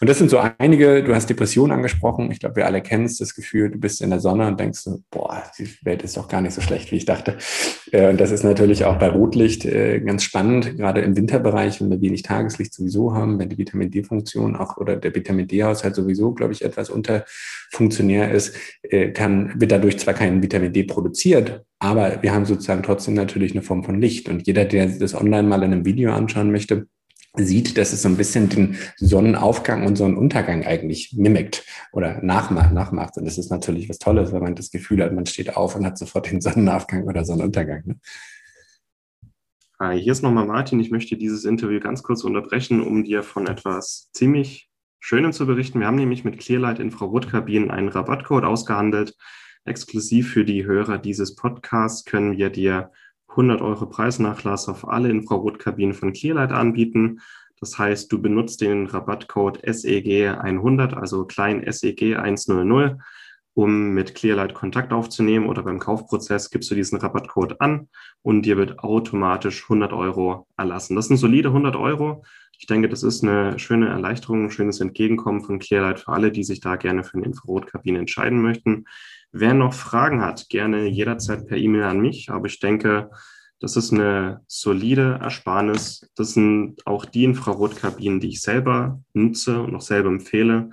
[0.00, 2.30] Und das sind so einige, du hast Depression angesprochen.
[2.32, 4.80] Ich glaube, wir alle kennen es, das Gefühl, du bist in der Sonne und denkst
[4.80, 7.38] so, boah, die Welt ist doch gar nicht so schlecht, wie ich dachte.
[7.94, 11.90] Äh, und das ist natürlich auch bei Rotlicht äh, ganz spannend, gerade im Winterbereich, wenn
[11.90, 16.32] wir wenig Tageslicht sowieso haben, wenn die Vitamin D-Funktion auch oder der Vitamin D-Haushalt sowieso,
[16.32, 22.20] glaube ich, etwas unterfunktionär ist, äh, kann wird dadurch zwar kein Vitamin D produziert, aber
[22.22, 24.28] wir haben sozusagen trotzdem natürlich eine Form von Licht.
[24.28, 26.88] Und jeder, der das online mal in einem Video anschauen möchte,
[27.36, 32.72] sieht, dass es so ein bisschen den Sonnenaufgang und Sonnenuntergang eigentlich mimikt oder nachmacht.
[32.72, 33.16] nachmacht.
[33.16, 35.84] Und das ist natürlich was Tolles, wenn man das Gefühl hat, man steht auf und
[35.84, 37.82] hat sofort den Sonnenaufgang oder Sonnenuntergang.
[37.84, 37.96] Ne?
[39.92, 40.80] Hier ist nochmal Martin.
[40.80, 44.70] Ich möchte dieses Interview ganz kurz unterbrechen, um dir von etwas ziemlich
[45.00, 45.80] Schönem zu berichten.
[45.80, 49.14] Wir haben nämlich mit Clearlight Infrarotkabinen einen Rabattcode ausgehandelt.
[49.66, 52.90] Exklusiv für die Hörer dieses Podcasts können wir dir
[53.34, 57.20] 100 Euro Preisnachlass auf alle Infrarotkabinen von Clearlight anbieten.
[57.60, 62.98] Das heißt, du benutzt den Rabattcode SEG100, also klein SEG 100,
[63.54, 67.88] um mit Clearlight Kontakt aufzunehmen oder beim Kaufprozess gibst du diesen Rabattcode an
[68.22, 70.96] und dir wird automatisch 100 Euro erlassen.
[70.96, 72.24] Das sind solide 100 Euro
[72.58, 76.44] ich denke, das ist eine schöne Erleichterung, ein schönes Entgegenkommen von Clearlight für alle, die
[76.44, 78.86] sich da gerne für eine Infrarotkabine entscheiden möchten.
[79.32, 82.30] Wer noch Fragen hat, gerne jederzeit per E-Mail an mich.
[82.30, 83.10] Aber ich denke,
[83.60, 86.10] das ist eine solide Ersparnis.
[86.16, 90.70] Das sind auch die Infrarotkabinen, die ich selber nutze und auch selber empfehle,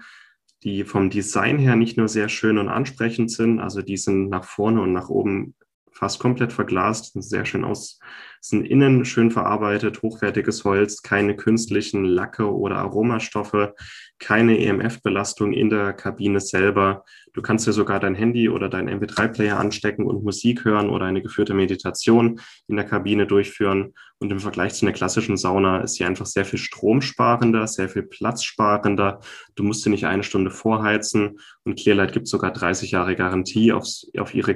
[0.63, 4.43] die vom Design her nicht nur sehr schön und ansprechend sind, also die sind nach
[4.43, 5.55] vorne und nach oben
[6.01, 7.99] fast komplett verglast, sehr schön aus,
[8.39, 13.75] sind innen schön verarbeitet, hochwertiges Holz, keine künstlichen Lacke oder Aromastoffe,
[14.17, 17.05] keine EMF-Belastung in der Kabine selber.
[17.33, 21.21] Du kannst dir sogar dein Handy oder dein MP3-Player anstecken und Musik hören oder eine
[21.21, 23.93] geführte Meditation in der Kabine durchführen.
[24.17, 28.03] Und im Vergleich zu einer klassischen Sauna ist sie einfach sehr viel stromsparender, sehr viel
[28.03, 29.19] platzsparender.
[29.53, 31.39] Du musst sie nicht eine Stunde vorheizen.
[31.63, 34.55] Und Clearlight gibt sogar 30 Jahre Garantie aufs, auf ihre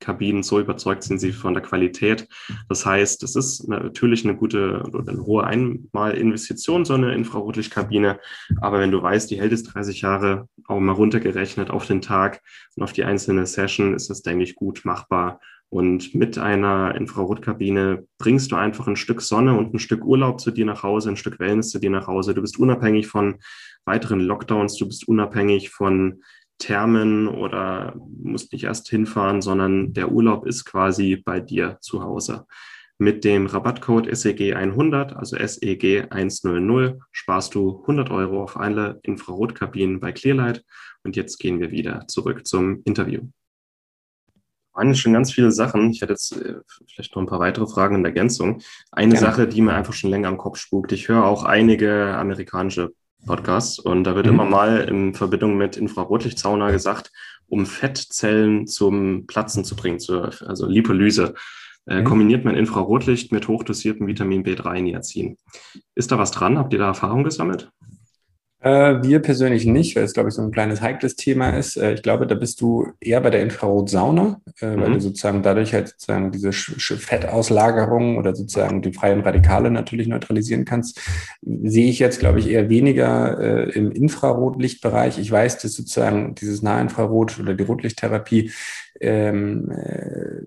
[0.00, 2.28] Kabinen, so überzeugt sind sie von der Qualität.
[2.68, 8.18] Das heißt, es ist natürlich eine gute oder eine hohe Einmalinvestition, so eine Infrarotlichtkabine.
[8.60, 12.42] Aber wenn du weißt, die hält es 30 Jahre, auch mal runtergerechnet auf den Tag
[12.76, 15.40] und auf die einzelne Session, ist das, denke ich, gut machbar.
[15.68, 20.52] Und mit einer Infrarotkabine bringst du einfach ein Stück Sonne und ein Stück Urlaub zu
[20.52, 22.34] dir nach Hause, ein Stück Wellness zu dir nach Hause.
[22.34, 23.36] Du bist unabhängig von
[23.84, 26.22] weiteren Lockdowns, du bist unabhängig von
[26.58, 32.46] Thermen oder musst nicht erst hinfahren, sondern der Urlaub ist quasi bei dir zu Hause.
[32.98, 40.00] Mit dem Rabattcode SEG 100, also SEG 100, sparst du 100 Euro auf alle Infrarotkabinen
[40.00, 40.64] bei Clearlight.
[41.04, 43.20] Und jetzt gehen wir wieder zurück zum Interview.
[44.72, 45.90] Waren schon ganz viele Sachen.
[45.90, 48.62] Ich hätte jetzt äh, vielleicht noch ein paar weitere Fragen in Ergänzung.
[48.90, 49.26] Eine Gerne.
[49.26, 50.92] Sache, die mir einfach schon länger am Kopf spukt.
[50.92, 52.92] Ich höre auch einige amerikanische
[53.26, 53.78] Podcast.
[53.78, 54.32] Und da wird mhm.
[54.32, 57.12] immer mal in Verbindung mit Infrarotlichtsauna gesagt,
[57.48, 61.34] um Fettzellen zum Platzen zu bringen, zur, also Lipolyse,
[61.86, 62.04] äh, mhm.
[62.04, 65.36] kombiniert man Infrarotlicht mit hochdosiertem Vitamin B3-Niacin.
[65.94, 66.58] Ist da was dran?
[66.58, 67.70] Habt ihr da Erfahrung gesammelt?
[68.60, 71.76] Äh, wir persönlich nicht, weil es, glaube ich, so ein kleines heikles Thema ist.
[71.76, 74.80] Äh, ich glaube, da bist du eher bei der Infrarotsauna, äh, mhm.
[74.80, 80.64] weil du sozusagen dadurch halt sozusagen diese Fettauslagerung oder sozusagen die freien Radikale natürlich neutralisieren
[80.64, 81.00] kannst.
[81.42, 85.18] Sehe ich jetzt, glaube ich, eher weniger äh, im Infrarotlichtbereich.
[85.18, 88.52] Ich weiß, dass sozusagen dieses Nahinfrarot oder die Rotlichttherapie
[89.00, 90.46] ähm, äh,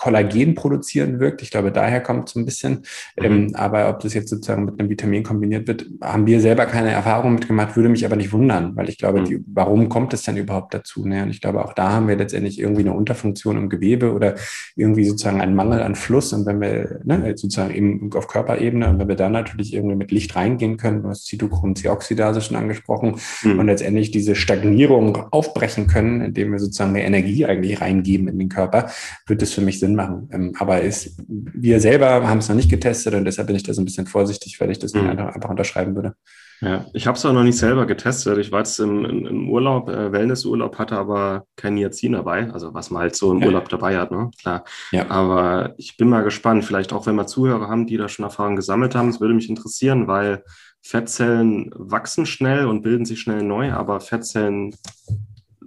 [0.00, 1.42] Kollagen produzieren wirkt.
[1.42, 2.84] Ich glaube, daher kommt es ein bisschen.
[3.18, 3.24] Mhm.
[3.24, 6.90] Ähm, aber ob das jetzt sozusagen mit einem Vitamin kombiniert wird, haben wir selber keine
[6.90, 9.24] Erfahrung mitgemacht, würde mich aber nicht wundern, weil ich glaube, mhm.
[9.26, 11.06] die, warum kommt es denn überhaupt dazu?
[11.06, 11.22] Ne?
[11.22, 14.36] Und ich glaube, auch da haben wir letztendlich irgendwie eine Unterfunktion im Gewebe oder
[14.74, 16.32] irgendwie sozusagen einen Mangel an Fluss.
[16.32, 20.12] Und wenn wir ne, sozusagen eben auf Körperebene und wenn wir da natürlich irgendwie mit
[20.12, 23.58] Licht reingehen können, du hast Zytochrom-C-Oxidase schon angesprochen, mhm.
[23.58, 28.48] und letztendlich diese Stagnierung aufbrechen können, indem wir sozusagen mehr Energie eigentlich reingeben in den
[28.48, 28.90] Körper,
[29.26, 30.28] wird es für mich Sinn machen.
[30.32, 33.74] Ähm, aber ist, wir selber haben es noch nicht getestet und deshalb bin ich da
[33.74, 35.08] so ein bisschen vorsichtig, weil ich das mhm.
[35.08, 36.14] nicht einfach unterschreiben würde.
[36.62, 38.36] Ja, ich habe es auch noch nicht selber getestet.
[38.36, 42.90] Ich war jetzt im, im Urlaub, äh, Wellnessurlaub, hatte aber kein Niacin dabei, also was
[42.90, 43.46] man halt so im ja.
[43.46, 44.30] Urlaub dabei hat, ne?
[44.38, 44.64] Klar.
[44.92, 45.10] Ja.
[45.10, 48.56] Aber ich bin mal gespannt, vielleicht auch wenn wir Zuhörer haben, die da schon Erfahrungen
[48.56, 50.44] gesammelt haben, es würde mich interessieren, weil
[50.82, 54.74] Fettzellen wachsen schnell und bilden sich schnell neu, aber Fettzellen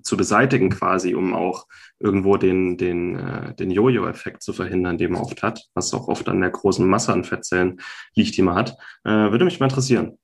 [0.04, 1.66] zu beseitigen quasi, um auch
[2.00, 6.30] irgendwo den, den, äh, den Jojo-Effekt zu verhindern, den man oft hat, was auch oft
[6.30, 7.80] an der großen Masse an Fettzellen
[8.16, 8.78] liegt, die man hat.
[9.04, 10.18] Äh, würde mich mal interessieren.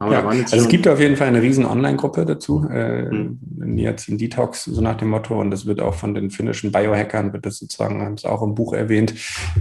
[0.00, 3.40] Ja, also es gibt auf jeden Fall eine riesen Online-Gruppe dazu, äh, hm.
[3.56, 5.40] Niacin Detox, so nach dem Motto.
[5.40, 8.54] Und das wird auch von den finnischen Biohackern, wird das sozusagen, haben es auch im
[8.54, 9.14] Buch erwähnt.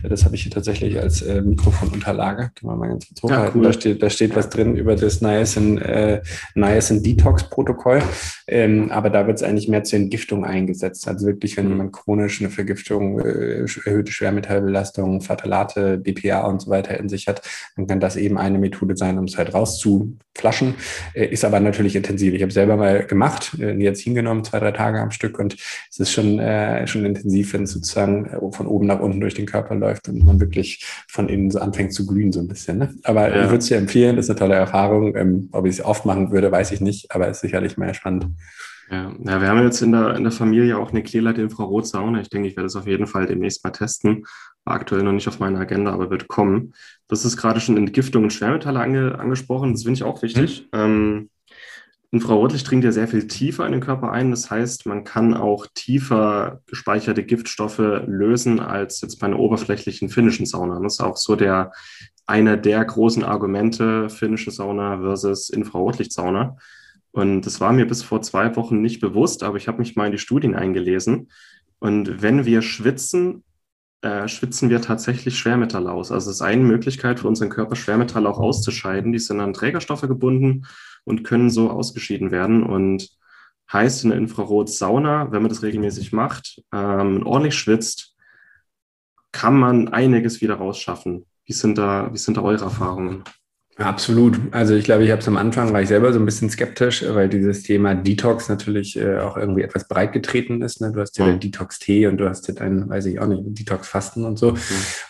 [0.07, 2.51] Das habe ich hier tatsächlich als äh, Mikrofonunterlage.
[2.53, 3.47] Können wir mal ganz kurz hochhalten.
[3.47, 3.63] Ja, cool.
[3.63, 6.21] da, steht, da steht was drin über das Niacin, äh,
[6.53, 8.03] Niacin Detox-Protokoll.
[8.47, 11.07] Ähm, aber da wird es eigentlich mehr zur Entgiftung eingesetzt.
[11.07, 11.71] Also wirklich, wenn hm.
[11.71, 17.41] jemand chronisch eine Vergiftung, äh, erhöhte Schwermetallbelastung, Fatalate, BPA und so weiter in sich hat,
[17.75, 20.75] dann kann das eben eine Methode sein, um es halt rauszu Flaschen,
[21.13, 22.33] äh, ist aber natürlich intensiv.
[22.33, 25.55] Ich habe selber mal gemacht, äh, Niacin genommen, zwei, drei Tage am Stück und
[25.89, 29.33] es ist schon, äh, schon intensiv, wenn es sozusagen äh, von oben nach unten durch
[29.33, 32.77] den Körper läuft und man wirklich von innen so anfängt zu glühen so ein bisschen.
[32.77, 32.93] Ne?
[33.03, 33.43] Aber ja.
[33.43, 35.15] ich würde es dir empfehlen, ist eine tolle Erfahrung.
[35.15, 38.27] Ähm, ob ich es oft machen würde, weiß ich nicht, aber ist sicherlich mehr spannend.
[38.89, 42.21] Ja, ja, wir haben jetzt in der, in der Familie auch eine Clearlight Infrarotsauna.
[42.21, 44.25] Ich denke, ich werde es auf jeden Fall demnächst mal testen.
[44.67, 46.73] War aktuell noch nicht auf meiner Agenda, aber wird kommen.
[47.07, 49.71] Das ist gerade schon Entgiftung und Schwermetalle ange, angesprochen.
[49.71, 50.67] Das finde ich auch wichtig.
[50.73, 50.79] Mhm.
[50.79, 51.29] Ähm,
[52.11, 54.29] Infrarotlicht dringt ja sehr viel tiefer in den Körper ein.
[54.29, 60.45] Das heißt, man kann auch tiefer gespeicherte Giftstoffe lösen als jetzt bei einer oberflächlichen finnischen
[60.45, 60.81] Sauna.
[60.81, 61.71] Das ist auch so der
[62.25, 66.57] einer der großen Argumente finnische Sauna versus Infrarotlichtsauna.
[67.11, 70.07] Und das war mir bis vor zwei Wochen nicht bewusst, aber ich habe mich mal
[70.07, 71.29] in die Studien eingelesen.
[71.79, 73.43] Und wenn wir schwitzen,
[74.07, 76.13] äh, schwitzen wir tatsächlich Schwermetalle aus.
[76.13, 79.11] Also es ist eine Möglichkeit für unseren Körper, Schwermetalle auch auszuscheiden.
[79.11, 80.65] Die sind an Trägerstoffe gebunden
[81.03, 82.63] und können so ausgeschieden werden.
[82.63, 83.09] Und
[83.71, 88.15] heißt in der Infrarotsauna, wenn man das regelmäßig macht, ähm, ordentlich schwitzt,
[89.33, 91.25] kann man einiges wieder rausschaffen.
[91.43, 93.25] Wie sind da, wie sind da eure Erfahrungen?
[93.79, 94.39] Absolut.
[94.51, 97.05] Also ich glaube, ich habe es am Anfang, war ich selber so ein bisschen skeptisch,
[97.07, 100.81] weil dieses Thema Detox natürlich äh, auch irgendwie etwas breit getreten ist.
[100.81, 100.91] Ne?
[100.91, 101.39] Du hast ja mhm.
[101.39, 104.53] den Detox-Tee und du hast ja einen, weiß ich auch nicht, Detox-Fasten und so.
[104.53, 104.57] Mhm.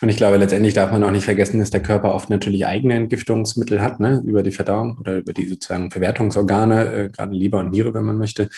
[0.01, 2.95] Und ich glaube, letztendlich darf man auch nicht vergessen, dass der Körper oft natürlich eigene
[2.95, 4.21] Entgiftungsmittel hat, ne?
[4.25, 8.17] über die Verdauung oder über die sozusagen Verwertungsorgane, äh, gerade Leber und Niere, wenn man
[8.17, 8.49] möchte.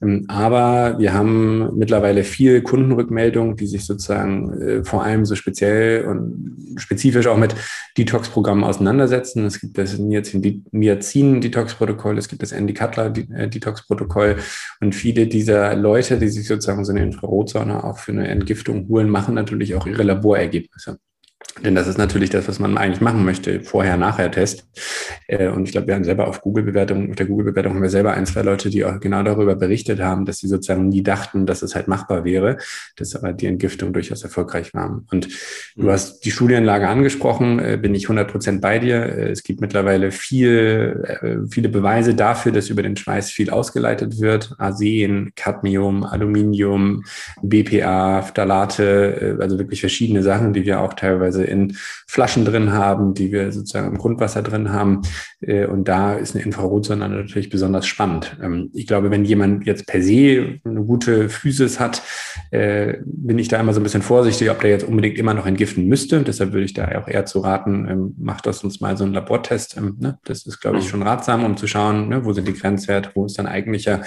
[0.00, 6.04] Ähm, aber wir haben mittlerweile viel Kundenrückmeldungen, die sich sozusagen äh, vor allem so speziell
[6.04, 7.56] und spezifisch auch mit
[7.98, 9.55] Detox-Programmen auseinandersetzen.
[9.56, 14.36] Es gibt das Niacin-Detox-Protokoll, es gibt das Andy Cutler-Detox-Protokoll
[14.80, 19.08] und viele dieser Leute, die sich sozusagen so eine Infrarotsauna auch für eine Entgiftung holen,
[19.08, 20.98] machen natürlich auch ihre Laborergebnisse.
[21.64, 24.66] Denn das ist natürlich das, was man eigentlich machen möchte, Vorher-Nachher-Test.
[25.26, 28.12] Äh, und ich glaube, wir haben selber auf Google-Bewertung, auf der Google-Bewertung haben wir selber
[28.12, 31.62] ein, zwei Leute, die auch genau darüber berichtet haben, dass sie sozusagen nie dachten, dass
[31.62, 32.58] es halt machbar wäre,
[32.96, 35.02] dass aber die Entgiftung durchaus erfolgreich war.
[35.10, 35.28] Und
[35.76, 35.90] du mhm.
[35.90, 38.96] hast die Studienlage angesprochen, äh, bin ich 100 Prozent bei dir.
[39.06, 44.54] Äh, es gibt mittlerweile viel, viele Beweise dafür, dass über den Schweiß viel ausgeleitet wird.
[44.58, 47.04] Arsen, Cadmium, Aluminium,
[47.42, 53.32] BPA, Phthalate, also wirklich verschiedene Sachen, die wir auch teilweise in Flaschen drin haben, die
[53.32, 55.02] wir sozusagen im Grundwasser drin haben.
[55.40, 58.36] Äh, und da ist eine Infrarotsonde natürlich besonders spannend.
[58.42, 62.02] Ähm, ich glaube, wenn jemand jetzt per se eine gute Physis hat,
[62.50, 65.46] äh, bin ich da immer so ein bisschen vorsichtig, ob der jetzt unbedingt immer noch
[65.46, 66.22] entgiften müsste.
[66.22, 69.12] Deshalb würde ich da auch eher zu raten, ähm, macht das uns mal so ein
[69.12, 69.76] Labortest.
[69.76, 70.18] Ähm, ne?
[70.24, 70.88] Das ist, glaube ich, mhm.
[70.88, 74.02] schon ratsam, um zu schauen, ne, wo sind die Grenzwerte, wo ist dann eigentlicher,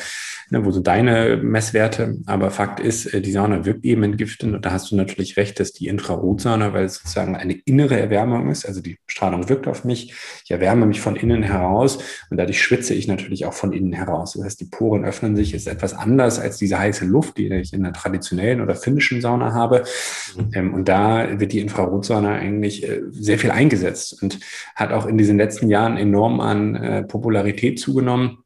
[0.49, 2.17] ne, wo sind deine Messwerte.
[2.25, 5.59] Aber Fakt ist, äh, die Sauna wirkt eben entgiftend und da hast du natürlich recht,
[5.59, 9.83] dass die Infrarotsauna, weil es sozusagen eine innere Erwärmung ist, also die Strahlung wirkt auf
[9.83, 13.93] mich, ich erwärme mich von innen heraus und dadurch schwitze ich natürlich auch von innen
[13.93, 14.33] heraus.
[14.33, 17.73] Das heißt, die Poren öffnen sich, ist etwas anders als diese heiße Luft, die ich
[17.73, 19.83] in der traditionellen oder finnischen Sauna habe.
[20.37, 20.51] Mhm.
[20.53, 24.39] Ähm, und da wird die Infrarotsauna eigentlich äh, sehr viel eingesetzt und
[24.75, 28.43] hat auch in diesen letzten Jahren enorm an äh, Popularität zugenommen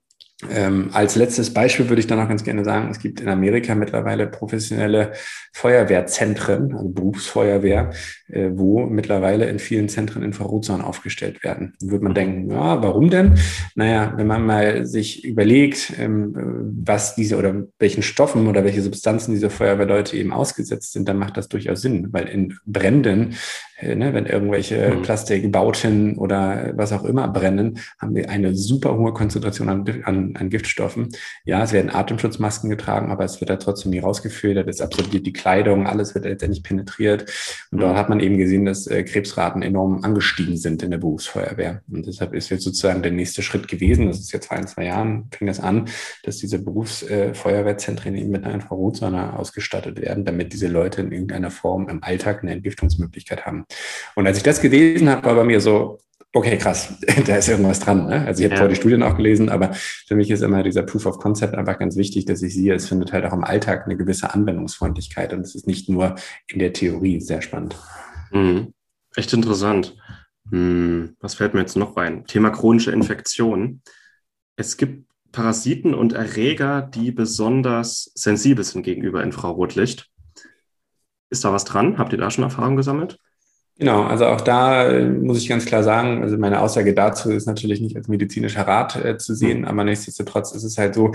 [0.51, 3.75] Ähm, als letztes Beispiel würde ich dann noch ganz gerne sagen, es gibt in Amerika
[3.75, 5.13] mittlerweile professionelle
[5.53, 7.91] Feuerwehrzentren, also Berufsfeuerwehr,
[8.27, 11.73] äh, wo mittlerweile in vielen Zentren Infrarotsaunen aufgestellt werden.
[11.79, 13.35] Da würde man denken, ja, warum denn?
[13.75, 16.33] Naja, wenn man mal sich überlegt, ähm,
[16.83, 21.37] was diese oder welchen Stoffen oder welche Substanzen diese Feuerwehrleute eben ausgesetzt sind, dann macht
[21.37, 23.35] das durchaus Sinn, weil in Bränden
[23.95, 25.01] ne, wenn irgendwelche mhm.
[25.01, 30.49] Plastikbauten oder was auch immer brennen, haben wir eine super hohe Konzentration an, an, an
[30.49, 31.09] Giftstoffen.
[31.45, 35.33] Ja, es werden Atemschutzmasken getragen, aber es wird da trotzdem nie rausgefiltert, es absorbiert die
[35.33, 37.31] Kleidung, alles wird letztendlich penetriert.
[37.71, 37.81] Und mhm.
[37.81, 41.81] dort hat man eben gesehen, dass äh, Krebsraten enorm angestiegen sind in der Berufsfeuerwehr.
[41.91, 44.85] Und deshalb ist jetzt sozusagen der nächste Schritt gewesen, das ist jetzt vor ein, zwei
[44.85, 45.89] Jahren, fing das an,
[46.23, 51.51] dass diese Berufsfeuerwehrzentren äh, eben mit einer Infrarotsonne ausgestattet werden, damit diese Leute in irgendeiner
[51.51, 53.65] Form im Alltag eine Entgiftungsmöglichkeit haben.
[54.15, 55.99] Und als ich das gelesen habe, war bei mir so,
[56.33, 56.93] okay, krass,
[57.25, 58.07] da ist irgendwas dran.
[58.07, 58.25] Ne?
[58.25, 58.57] Also ich habe ja.
[58.57, 61.79] vorher die Studien auch gelesen, aber für mich ist immer dieser Proof of Concept einfach
[61.79, 65.41] ganz wichtig, dass ich sehe, es findet halt auch im Alltag eine gewisse Anwendungsfreundlichkeit und
[65.41, 66.15] es ist nicht nur
[66.47, 67.77] in der Theorie sehr spannend.
[68.31, 68.73] Mhm.
[69.15, 69.95] Echt interessant.
[70.49, 72.25] Hm, was fällt mir jetzt noch rein?
[72.25, 73.81] Thema chronische Infektion.
[74.55, 80.09] Es gibt Parasiten und Erreger, die besonders sensibel sind gegenüber Infrarotlicht.
[81.29, 81.97] Ist da was dran?
[81.97, 83.19] Habt ihr da schon Erfahrung gesammelt?
[83.79, 87.47] Genau, also auch da äh, muss ich ganz klar sagen, also meine Aussage dazu ist
[87.47, 91.11] natürlich nicht als medizinischer Rat äh, zu sehen, aber nichtsdestotrotz ist es halt so,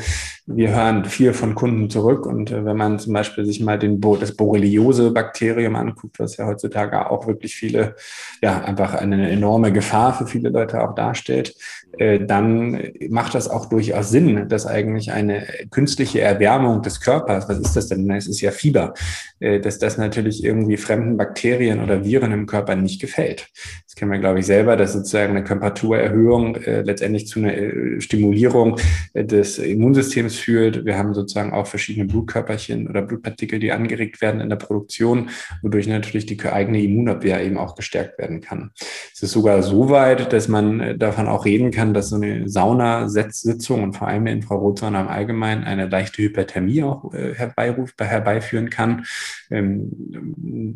[0.46, 4.00] wir hören viel von Kunden zurück und äh, wenn man zum Beispiel sich mal den
[4.00, 7.94] Bo das Borreliose-Bakterium anguckt, was ja heutzutage auch wirklich viele,
[8.42, 11.54] ja, einfach eine enorme Gefahr für viele Leute auch darstellt,
[11.96, 17.58] äh, dann macht das auch durchaus Sinn, dass eigentlich eine künstliche Erwärmung des Körpers, was
[17.60, 18.10] ist das denn?
[18.10, 18.94] Es ist ja Fieber,
[19.38, 23.48] äh, dass das natürlich irgendwie fremden Bakterien oder Viren im Körper nicht gefällt.
[23.84, 28.00] Das kennen wir, glaube ich, selber, dass sozusagen eine Temperaturerhöhung äh, letztendlich zu einer äh,
[28.00, 28.80] Stimulierung
[29.14, 30.84] äh, des Immunsystems führt.
[30.84, 35.30] Wir haben sozusagen auch verschiedene Blutkörperchen oder Blutpartikel, die angeregt werden in der Produktion,
[35.62, 38.72] wodurch natürlich die eigene Immunabwehr eben auch gestärkt werden kann.
[39.14, 42.48] Es ist sogar so weit, dass man äh, davon auch reden kann, dass so eine
[42.48, 48.70] Saunasitzung und vor allem eine Infrarotsauna im Allgemeinen eine leichte Hyperthermie auch äh, herbeiruft, herbeiführen
[48.70, 49.04] kann.
[49.50, 49.90] Ähm,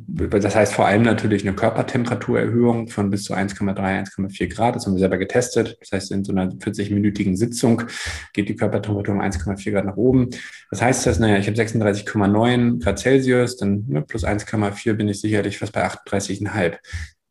[0.06, 4.74] das heißt vor allem natürlich eine Körpertemperaturerhöhung von bis zu 1,3, 1,4 Grad.
[4.74, 5.76] Das haben wir selber getestet.
[5.78, 7.84] Das heißt, in so einer 40-minütigen Sitzung
[8.32, 10.30] geht die Körpertemperatur um 1,4 Grad nach oben.
[10.70, 11.20] Was heißt das?
[11.20, 15.86] Naja, ich habe 36,9 Grad Celsius, dann ne, plus 1,4 bin ich sicherlich fast bei
[15.86, 16.78] 38,5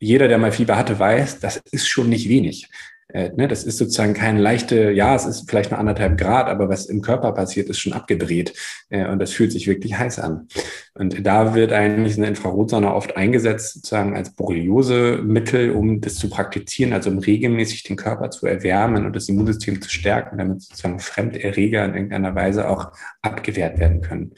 [0.04, 2.67] jeder, der mal Fieber hatte, weiß, das ist schon nicht wenig.
[3.13, 6.69] Äh, ne, das ist sozusagen keine leichte, ja, es ist vielleicht nur anderthalb Grad, aber
[6.69, 8.54] was im Körper passiert, ist schon abgedreht.
[8.89, 10.47] Äh, und das fühlt sich wirklich heiß an.
[10.93, 16.93] Und da wird eigentlich eine Infrarotsonne oft eingesetzt, sozusagen als Borreliose-Mittel, um das zu praktizieren,
[16.93, 21.86] also um regelmäßig den Körper zu erwärmen und das Immunsystem zu stärken, damit sozusagen Fremderreger
[21.86, 24.32] in irgendeiner Weise auch abgewehrt werden können.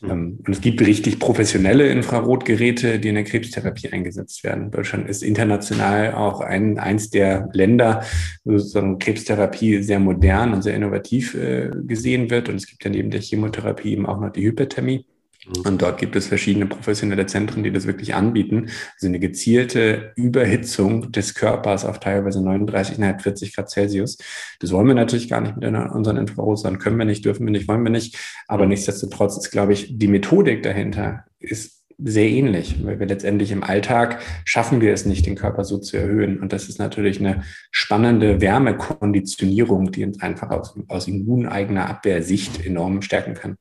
[0.00, 0.40] Mhm.
[0.46, 4.70] Und es gibt richtig professionelle Infrarotgeräte, die in der Krebstherapie eingesetzt werden.
[4.70, 8.02] Deutschland ist international auch ein, eins der Länder,
[8.44, 12.48] sozusagen Krebstherapie sehr modern und sehr innovativ äh, gesehen wird.
[12.48, 15.04] Und es gibt ja neben der Chemotherapie eben auch noch die Hyperthermie.
[15.46, 15.62] Mhm.
[15.66, 18.70] Und dort gibt es verschiedene professionelle Zentren, die das wirklich anbieten.
[18.94, 24.18] Also eine gezielte Überhitzung des Körpers auf teilweise 39,5, 40 Grad Celsius.
[24.60, 26.78] Das wollen wir natürlich gar nicht mit unseren Infrarotsern.
[26.78, 28.18] Können wir nicht, dürfen wir nicht, wollen wir nicht.
[28.48, 28.70] Aber mhm.
[28.70, 34.20] nichtsdestotrotz ist, glaube ich, die Methodik dahinter ist sehr ähnlich, weil wir letztendlich im Alltag
[34.44, 36.40] schaffen wir es nicht, den Körper so zu erhöhen.
[36.40, 43.02] Und das ist natürlich eine spannende Wärmekonditionierung, die uns einfach aus, aus immuneigener Abwehrsicht enorm
[43.02, 43.56] stärken kann.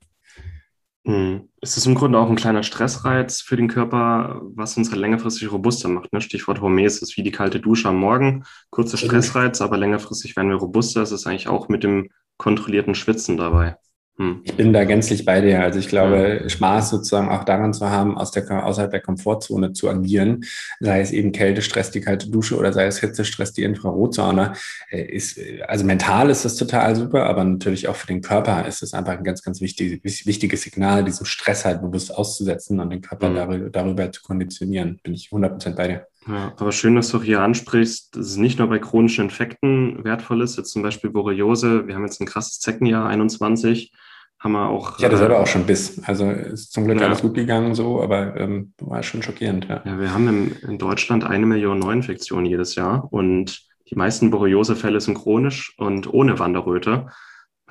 [1.06, 1.50] Hm.
[1.62, 5.52] Es ist im Grunde auch ein kleiner Stressreiz für den Körper, was uns halt längerfristig
[5.52, 6.14] robuster macht.
[6.14, 6.22] Ne?
[6.22, 8.44] Stichwort Hormes ist wie die kalte Dusche am Morgen.
[8.70, 11.02] Kurzer Stressreiz, aber längerfristig werden wir robuster.
[11.02, 13.76] Es ist eigentlich auch mit dem kontrollierten Schwitzen dabei.
[14.20, 14.42] Hm.
[14.44, 15.64] Ich bin da gänzlich bei dir.
[15.64, 16.50] Also ich glaube, ja.
[16.50, 20.44] Spaß sozusagen auch daran zu haben, aus der, außerhalb der Komfortzone zu agieren,
[20.82, 24.56] sei es eben Kältestress, die kalte Dusche oder sei es Hitzestress, die Infrarotsauna,
[24.92, 28.84] äh, ist, also mental ist das total super, aber natürlich auch für den Körper ist
[28.84, 33.02] es einfach ein ganz, ganz wichtig, wichtiges Signal, diesem Stress halt bewusst auszusetzen und den
[33.02, 33.36] Körper mhm.
[33.36, 35.00] darüber, darüber zu konditionieren.
[35.02, 36.08] Bin ich 100% bei dir.
[36.28, 40.42] Ja, aber schön, dass du hier ansprichst, dass es nicht nur bei chronischen Infekten wertvoll
[40.42, 41.88] ist, jetzt zum Beispiel Borreliose.
[41.88, 43.94] Wir haben jetzt ein krasses Zeckenjahr 21
[44.40, 44.98] haben wir auch.
[44.98, 46.02] Ich hatte selber äh, auch schon Biss.
[46.06, 47.08] Also ist zum Glück ja.
[47.08, 49.68] alles gut gegangen so, aber ähm, war schon schockierend.
[49.68, 54.30] Ja, ja wir haben im, in Deutschland eine Million Neuinfektionen jedes Jahr und die meisten
[54.30, 57.08] Borreliose-Fälle sind chronisch und ohne Wanderröte.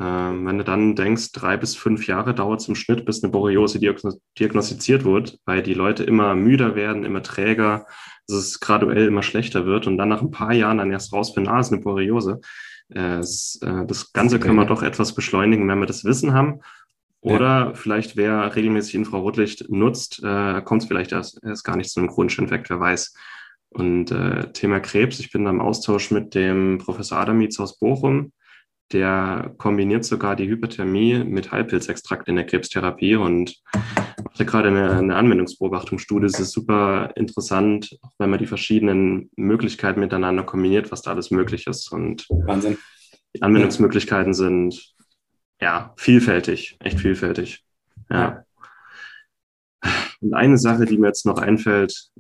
[0.00, 3.33] Ähm, wenn du dann denkst, drei bis fünf Jahre dauert es im Schnitt, bis eine
[3.33, 7.87] Borreliose diagnostiziert wird, weil die Leute immer müder werden, immer träger,
[8.27, 11.52] dass es graduell immer schlechter wird und dann nach ein paar Jahren dann erst rausfinden,
[11.52, 12.40] ah, ist eine Borreliose
[12.88, 16.60] es, äh, das Ganze können wir doch etwas beschleunigen, wenn wir das Wissen haben.
[17.20, 17.74] Oder ja.
[17.74, 22.08] vielleicht, wer regelmäßig Infrarotlicht nutzt, äh, kommt es vielleicht erst, erst gar nicht zu einem
[22.08, 23.14] chronischen Infekt, wer weiß.
[23.70, 28.32] Und äh, Thema Krebs, ich bin da im Austausch mit dem Professor Adamitz aus Bochum.
[28.92, 33.60] Der kombiniert sogar die Hyperthermie mit Heilpilzextrakt in der Krebstherapie und
[34.38, 36.26] macht gerade eine, eine Anwendungsbeobachtungsstudie.
[36.26, 41.66] Es ist super interessant, wenn man die verschiedenen Möglichkeiten miteinander kombiniert, was da alles möglich
[41.66, 41.92] ist.
[41.92, 42.78] Und Wahnsinn.
[43.34, 44.94] Die Anwendungsmöglichkeiten sind
[45.60, 47.64] ja vielfältig, echt vielfältig.
[48.10, 48.44] Ja.
[50.20, 52.10] Und eine Sache, die mir jetzt noch einfällt,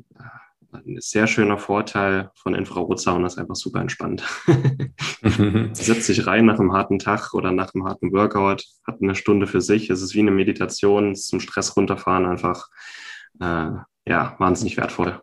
[0.72, 4.22] ein sehr schöner Vorteil von Infrarotsauna ist einfach super entspannt.
[5.72, 9.46] Setzt sich rein nach einem harten Tag oder nach einem harten Workout, hat eine Stunde
[9.46, 9.88] für sich.
[9.90, 12.68] Es ist wie eine Meditation, zum Stress runterfahren einfach
[13.40, 13.70] äh,
[14.06, 15.20] ja wahnsinnig wertvoll.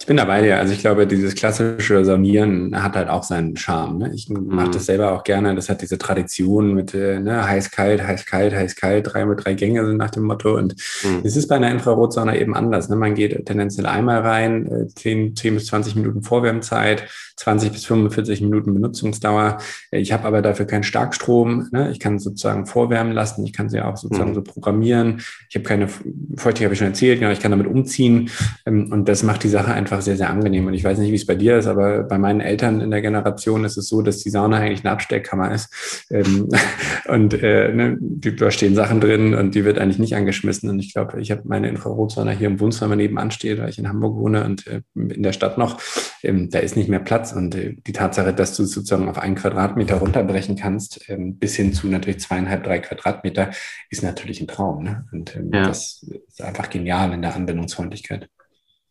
[0.00, 0.58] Ich bin dabei, ja.
[0.58, 3.98] Also ich glaube, dieses klassische Saunieren hat halt auch seinen Charme.
[3.98, 4.12] Ne?
[4.12, 4.46] Ich mhm.
[4.48, 5.54] mache das selber auch gerne.
[5.54, 9.98] Das hat diese Tradition mit äh, ne, heiß-kalt, heiß-kalt, heiß-kalt, drei mit drei Gänge sind
[9.98, 10.56] nach dem Motto.
[10.56, 10.74] Und
[11.04, 11.20] mhm.
[11.22, 12.88] es ist bei einer Infrarotsauna eben anders.
[12.88, 12.96] Ne?
[12.96, 17.04] Man geht tendenziell einmal rein, äh, 10, 10 bis 20 Minuten Vorwärmzeit,
[17.36, 19.58] 20 bis 45 Minuten Benutzungsdauer.
[19.90, 21.68] Ich habe aber dafür keinen Starkstrom.
[21.72, 21.90] Ne?
[21.90, 23.44] Ich kann sozusagen vorwärmen lassen.
[23.44, 24.34] Ich kann sie auch sozusagen mhm.
[24.34, 25.22] so programmieren.
[25.48, 27.20] Ich habe keine Feuchtigkeit, habe ich schon erzählt.
[27.20, 28.30] Genau, ich kann damit umziehen.
[28.66, 30.66] Ähm, und das macht die Sache einfach einfach sehr, sehr angenehm.
[30.66, 33.02] Und ich weiß nicht, wie es bei dir ist, aber bei meinen Eltern in der
[33.02, 36.06] Generation ist es so, dass die Sauna eigentlich eine Abstellkammer ist.
[36.10, 36.48] Ähm,
[37.08, 40.70] und äh, ne, da stehen Sachen drin und die wird eigentlich nicht angeschmissen.
[40.70, 43.88] Und ich glaube, ich habe meine Infrarotsauna hier im Wohnzimmer nebenan steht, weil ich in
[43.88, 45.80] Hamburg wohne und äh, in der Stadt noch.
[46.22, 47.32] Ähm, da ist nicht mehr Platz.
[47.32, 51.74] Und äh, die Tatsache, dass du sozusagen auf einen Quadratmeter runterbrechen kannst, ähm, bis hin
[51.74, 53.50] zu natürlich zweieinhalb, drei Quadratmeter,
[53.90, 54.84] ist natürlich ein Traum.
[54.84, 55.04] Ne?
[55.12, 55.66] Und ähm, ja.
[55.66, 58.28] das ist einfach genial in der Anwendungsfreundlichkeit.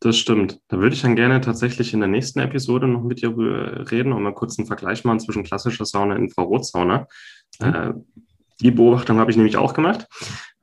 [0.02, 0.60] Das stimmt.
[0.68, 4.24] Da würde ich dann gerne tatsächlich in der nächsten Episode noch mit dir reden und
[4.24, 7.08] mal kurz einen Vergleich machen zwischen klassischer Sauna und Infrarotsauna.
[7.60, 7.74] Mhm.
[7.74, 7.94] Äh,
[8.62, 10.08] die Beobachtung habe ich nämlich auch gemacht.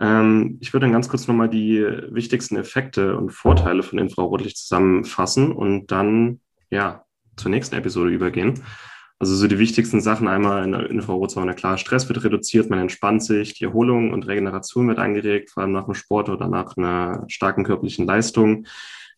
[0.00, 1.80] Ähm, ich würde dann ganz kurz nochmal die
[2.10, 7.04] wichtigsten Effekte und Vorteile von Infrarotlicht zusammenfassen und dann ja
[7.36, 8.64] zur nächsten Episode übergehen.
[9.20, 11.54] Also so die wichtigsten Sachen einmal in der Infrarotsauna.
[11.54, 15.72] Klar, Stress wird reduziert, man entspannt sich, die Erholung und Regeneration wird angeregt, vor allem
[15.72, 18.64] nach dem Sport oder nach einer starken körperlichen Leistung.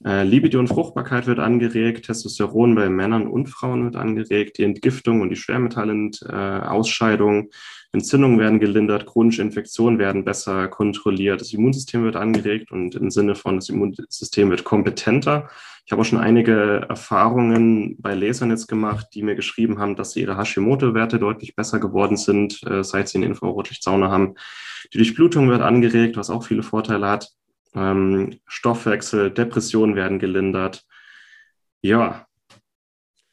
[0.02, 5.20] Äh, Libido und Fruchtbarkeit wird angeregt, Testosteron bei Männern und Frauen wird angeregt, die Entgiftung
[5.20, 7.48] und die Schwermetallenausscheidung, äh,
[7.92, 13.34] Entzündungen werden gelindert, chronische Infektionen werden besser kontrolliert, das Immunsystem wird angeregt und im Sinne
[13.34, 15.50] von das Immunsystem wird kompetenter.
[15.90, 20.14] Ich habe auch schon einige Erfahrungen bei Lesern jetzt gemacht, die mir geschrieben haben, dass
[20.14, 24.36] ihre Hashimoto-Werte deutlich besser geworden sind, äh, seit sie eine Infrarotlichtsauna haben.
[24.94, 27.32] Die Durchblutung wird angeregt, was auch viele Vorteile hat
[27.74, 30.84] ähm, Stoffwechsel, Depressionen werden gelindert.
[31.82, 32.26] Ja.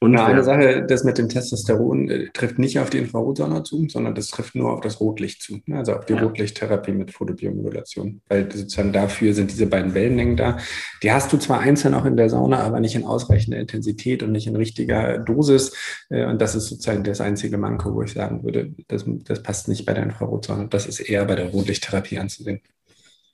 [0.00, 3.88] Und ja, eine Sache, das mit dem Testosteron äh, trifft nicht auf die Infrarotsonne zu,
[3.88, 5.78] sondern das trifft nur auf das Rotlicht zu, ne?
[5.78, 6.22] also auf die ja.
[6.22, 8.20] Rotlichttherapie mit Photobiomodulation.
[8.28, 10.58] Weil sozusagen dafür sind diese beiden Wellenlängen da.
[11.02, 14.30] Die hast du zwar einzeln auch in der Sauna, aber nicht in ausreichender Intensität und
[14.30, 15.74] nicht in richtiger Dosis.
[16.10, 19.66] Äh, und das ist sozusagen das einzige Manko, wo ich sagen würde, das, das passt
[19.66, 20.68] nicht bei der Infrarotsonne.
[20.68, 22.60] Das ist eher bei der Rotlichttherapie anzusehen.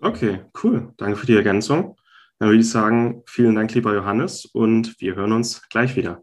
[0.00, 0.94] Okay, cool.
[0.96, 1.96] Danke für die Ergänzung.
[2.38, 6.22] Dann würde ich sagen, vielen Dank, lieber Johannes, und wir hören uns gleich wieder.